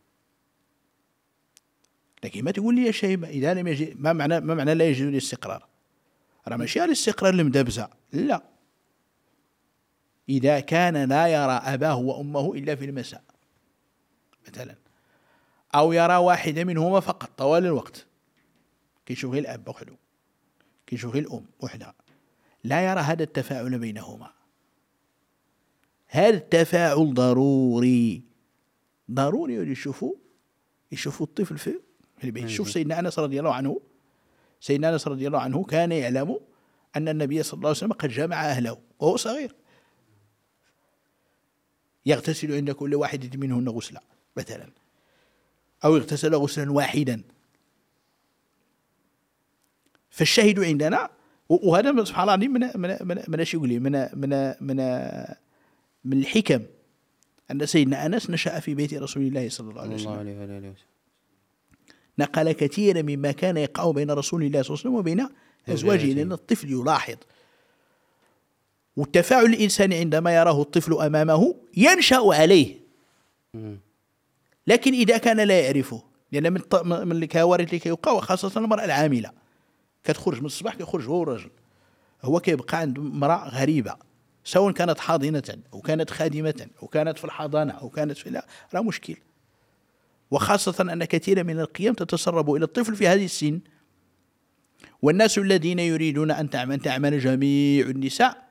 [2.23, 5.05] لكن ما تقول لي يا شيبة إذا لم يجد ما معنى ما معنى لا يجد
[5.05, 5.67] الاستقرار؟
[6.47, 7.89] راه ماشي الاستقرار المدبزة.
[8.13, 8.43] لا.
[10.29, 13.23] إذا كان لا يرى أباه وأمه إلا في المساء
[14.47, 14.75] مثلا.
[15.77, 18.05] أو يرى واحدة منهما فقط طوال الوقت.
[19.05, 19.93] كيشوف غير الأب وحده.
[20.87, 21.93] كيشوف غير الأم وحدها.
[22.63, 24.31] لا يرى هذا التفاعل بينهما.
[26.07, 28.23] هذا التفاعل ضروري؟
[29.11, 30.13] ضروري يشوفوا
[30.91, 31.79] يشوفوا الطفل في
[32.23, 32.47] البيت.
[32.47, 33.81] شوف سيدنا أنس رضي الله عنه
[34.59, 36.39] سيدنا أنس رضي الله عنه كان يعلم
[36.95, 39.55] أن النبي صلى الله عليه وسلم قد جمع أهله وهو صغير.
[42.05, 44.03] يغتسل عند كل واحدة منهن غسلا
[44.37, 44.69] مثلا.
[45.85, 47.21] أو اغتسل غسلا واحدا.
[50.09, 51.09] فالشاهد عندنا
[51.49, 54.77] وهذا سبحان الله من من من من إيش يقول من من من
[56.05, 56.63] من الحكم
[57.51, 60.11] أن سيدنا أنس نشأ في بيت رسول الله صلى الله عليه وسلم.
[60.11, 60.73] الله عليه وسلم.
[62.19, 65.29] نقل كثيرا مما كان يقع بين رسول الله صلى الله عليه وسلم وبين
[65.69, 67.17] أزواجه لأن الطفل يلاحظ.
[68.95, 72.75] والتفاعل الإنساني عندما يراه الطفل أمامه ينشأ عليه.
[74.67, 79.31] لكن إذا كان لا يعرفه لأن من من الكوارث اللي كيوقع وخاصة المرأة العاملة.
[80.03, 81.49] كتخرج من الصباح كيخرج هو الرجل
[82.23, 83.95] هو كيبقى عند امرأة غريبة
[84.43, 88.41] سواء كانت حاضنة أو كانت خادمة أو كانت في الحضانة أو كانت في
[88.73, 89.15] راه مشكل.
[90.31, 93.59] وخاصة أن كثيرا من القيم تتسرب إلى الطفل في هذه السن.
[95.01, 98.47] والناس الذين يريدون أن تعمل, تعمل جميع النساء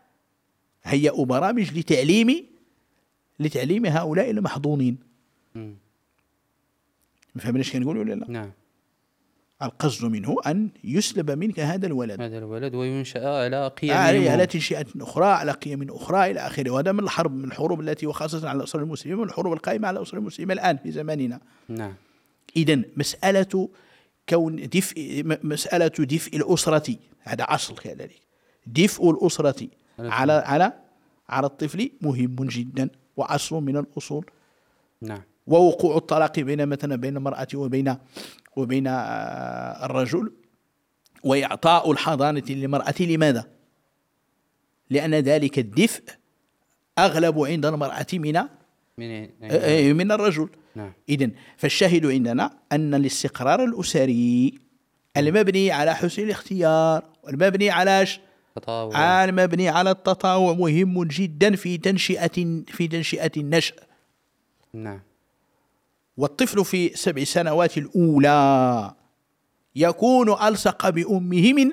[0.84, 2.46] هيئوا برامج لتعليم
[3.40, 4.98] لتعليم هؤلاء المحظوظين
[7.38, 8.52] فهمنا إيش كنقول ولا لا؟ نعم.
[9.62, 12.20] القصد منه أن يسلب منك هذا الولد.
[12.20, 16.70] هذا الولد وينشأ على قيم على على تنشئة أخرى على قيم أخرى إلى آخره.
[16.70, 20.52] وهذا من الحرب من الحروب التي وخاصة على الأسر من الحروب القائمة على الأسر المسلمة
[20.52, 21.40] الآن في زماننا.
[21.68, 21.94] نعم.
[22.56, 23.68] إذا مسألة
[24.28, 28.20] كون دفء مسألة دفء الأسرة هذا أصل كذلك.
[28.66, 29.68] دفء الأسرة
[29.98, 30.72] على على
[31.28, 34.26] على الطفل مهم جدا وأصل من الأصول.
[35.02, 35.22] نعم.
[35.46, 37.96] ووقوع الطلاق بين مثلا بين المرأة وبين
[38.56, 40.32] وبين آه، الرجل
[41.24, 42.94] وإعطاء الحضانة للمرأة.
[43.00, 43.44] لماذا؟
[44.90, 46.02] لأن ذلك الدفء
[46.98, 48.42] أغلب عند المرأة من
[48.98, 50.48] من, آه، من الرجل.
[50.74, 50.92] نعم.
[51.08, 54.58] إذن فالشاهد عندنا أن الاستقرار الأسري
[55.16, 58.06] المبني على حسن الاختيار والمبني على
[58.56, 59.24] تطاوع.
[59.24, 63.74] المبني على التطاوع مهم جدا في تنشئة في تنشئة النشأ.
[64.74, 65.00] نعم.
[66.16, 68.94] والطفل في سبع سنوات الأولى
[69.76, 71.70] يكون ألصق بأمه من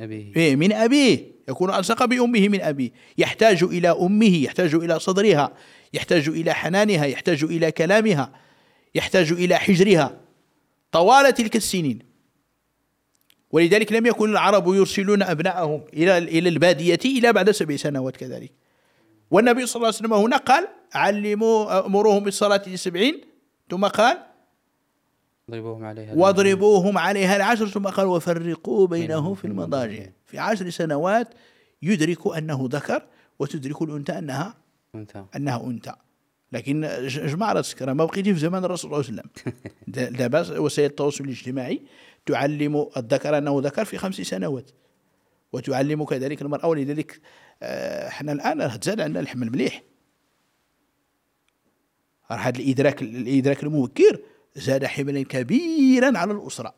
[0.00, 0.36] أبيه.
[0.36, 1.36] إيه، من أبيه.
[1.48, 2.90] يكون ألصق بأمه من أبيه.
[3.18, 5.52] يحتاج إلى أمه يحتاج إلى صدرها
[5.92, 8.32] يحتاج إلى حنانها يحتاج إلى كلامها
[8.94, 10.20] يحتاج إلى حجرها.
[10.92, 11.98] طوال تلك السنين.
[13.50, 18.52] ولذلك لم يكن العرب يرسلون أبنائهم إلى إلى البادية إلى بعد سبع سنوات كذلك.
[19.30, 23.20] والنبي صلى الله عليه وسلم هنا قال علموا أمروهم بالصلاة لسبعين
[23.70, 24.18] ثم قال
[25.48, 30.06] واضربوهم عليها واضربوهم عليها العشر ثم قال وفرقوا بينهم في المضاجع.
[30.26, 31.28] في عشر سنوات
[31.82, 33.02] يدرك أنه ذكر
[33.38, 34.54] وتدرك الأنثى أنها
[34.94, 35.24] أنثى.
[35.36, 35.92] أنها أنثى.
[36.52, 39.30] لكن جماعة راسك ما بقيتي في زمان الرسول صلى الله عليه
[39.86, 40.16] وسلم.
[40.18, 41.82] دابا وسائل التواصل الاجتماعي
[42.26, 44.70] تعلم الذكر أنه ذكر في خمس سنوات
[45.52, 47.20] وتعلم كذلك المرأة ولذلك
[47.62, 49.82] آه، إحنا الآن تزاد عندنا الحمل مليح.
[52.28, 54.20] هذا الإدراك الإدراك المبكر
[54.56, 56.74] زاد حملا كبيرا على الأسرة.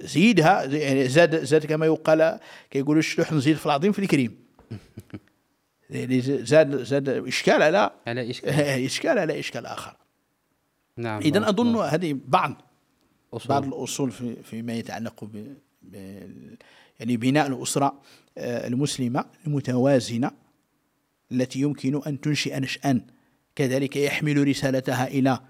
[0.00, 2.38] زيدها يعني زاد زاد كما يقال
[2.70, 4.36] كيقولوا الشلوح نزيد في العظيم في الكريم.
[5.90, 8.50] يعني زاد زاد إشكال على على إشكال.
[8.86, 9.96] إشكال على إشكال آخر.
[10.96, 12.62] نعم اذا أظن هذه بعض
[13.34, 13.48] أصول.
[13.48, 15.56] بعض الأصول في فيما يتعلق ب
[17.00, 18.00] يعني بناء الأسرة
[18.38, 20.30] آه، المسلمة المتوازنة
[21.32, 23.00] التي يمكن أن تنشئ نشأ
[23.56, 25.40] كذلك يحمل رسالتها إلى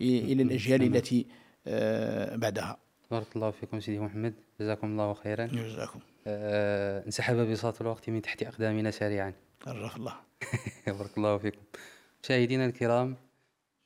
[0.00, 1.26] إلى الأجيال التي
[1.66, 2.76] آه، بعدها.
[3.10, 4.34] بارك الله فيكم سيدي محمد.
[4.60, 5.46] جزاكم الله خيرا.
[5.46, 6.00] جزاكم.
[6.26, 9.32] أه انسحب بساط الوقت من تحت أقدامنا سريعا.
[9.66, 10.14] عرف الله.
[10.98, 11.60] بارك الله فيكم.
[12.24, 13.16] مشاهدينا الكرام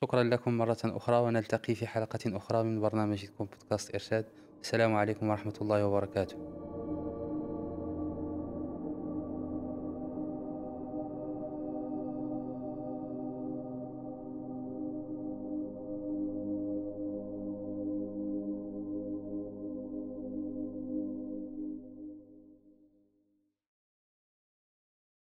[0.05, 4.25] شكرا لكم مرة أخرى ونلتقي في حلقة أخرى من برنامجكم بودكاست إرشاد.
[4.63, 6.66] السلام عليكم ورحمة الله وبركاته.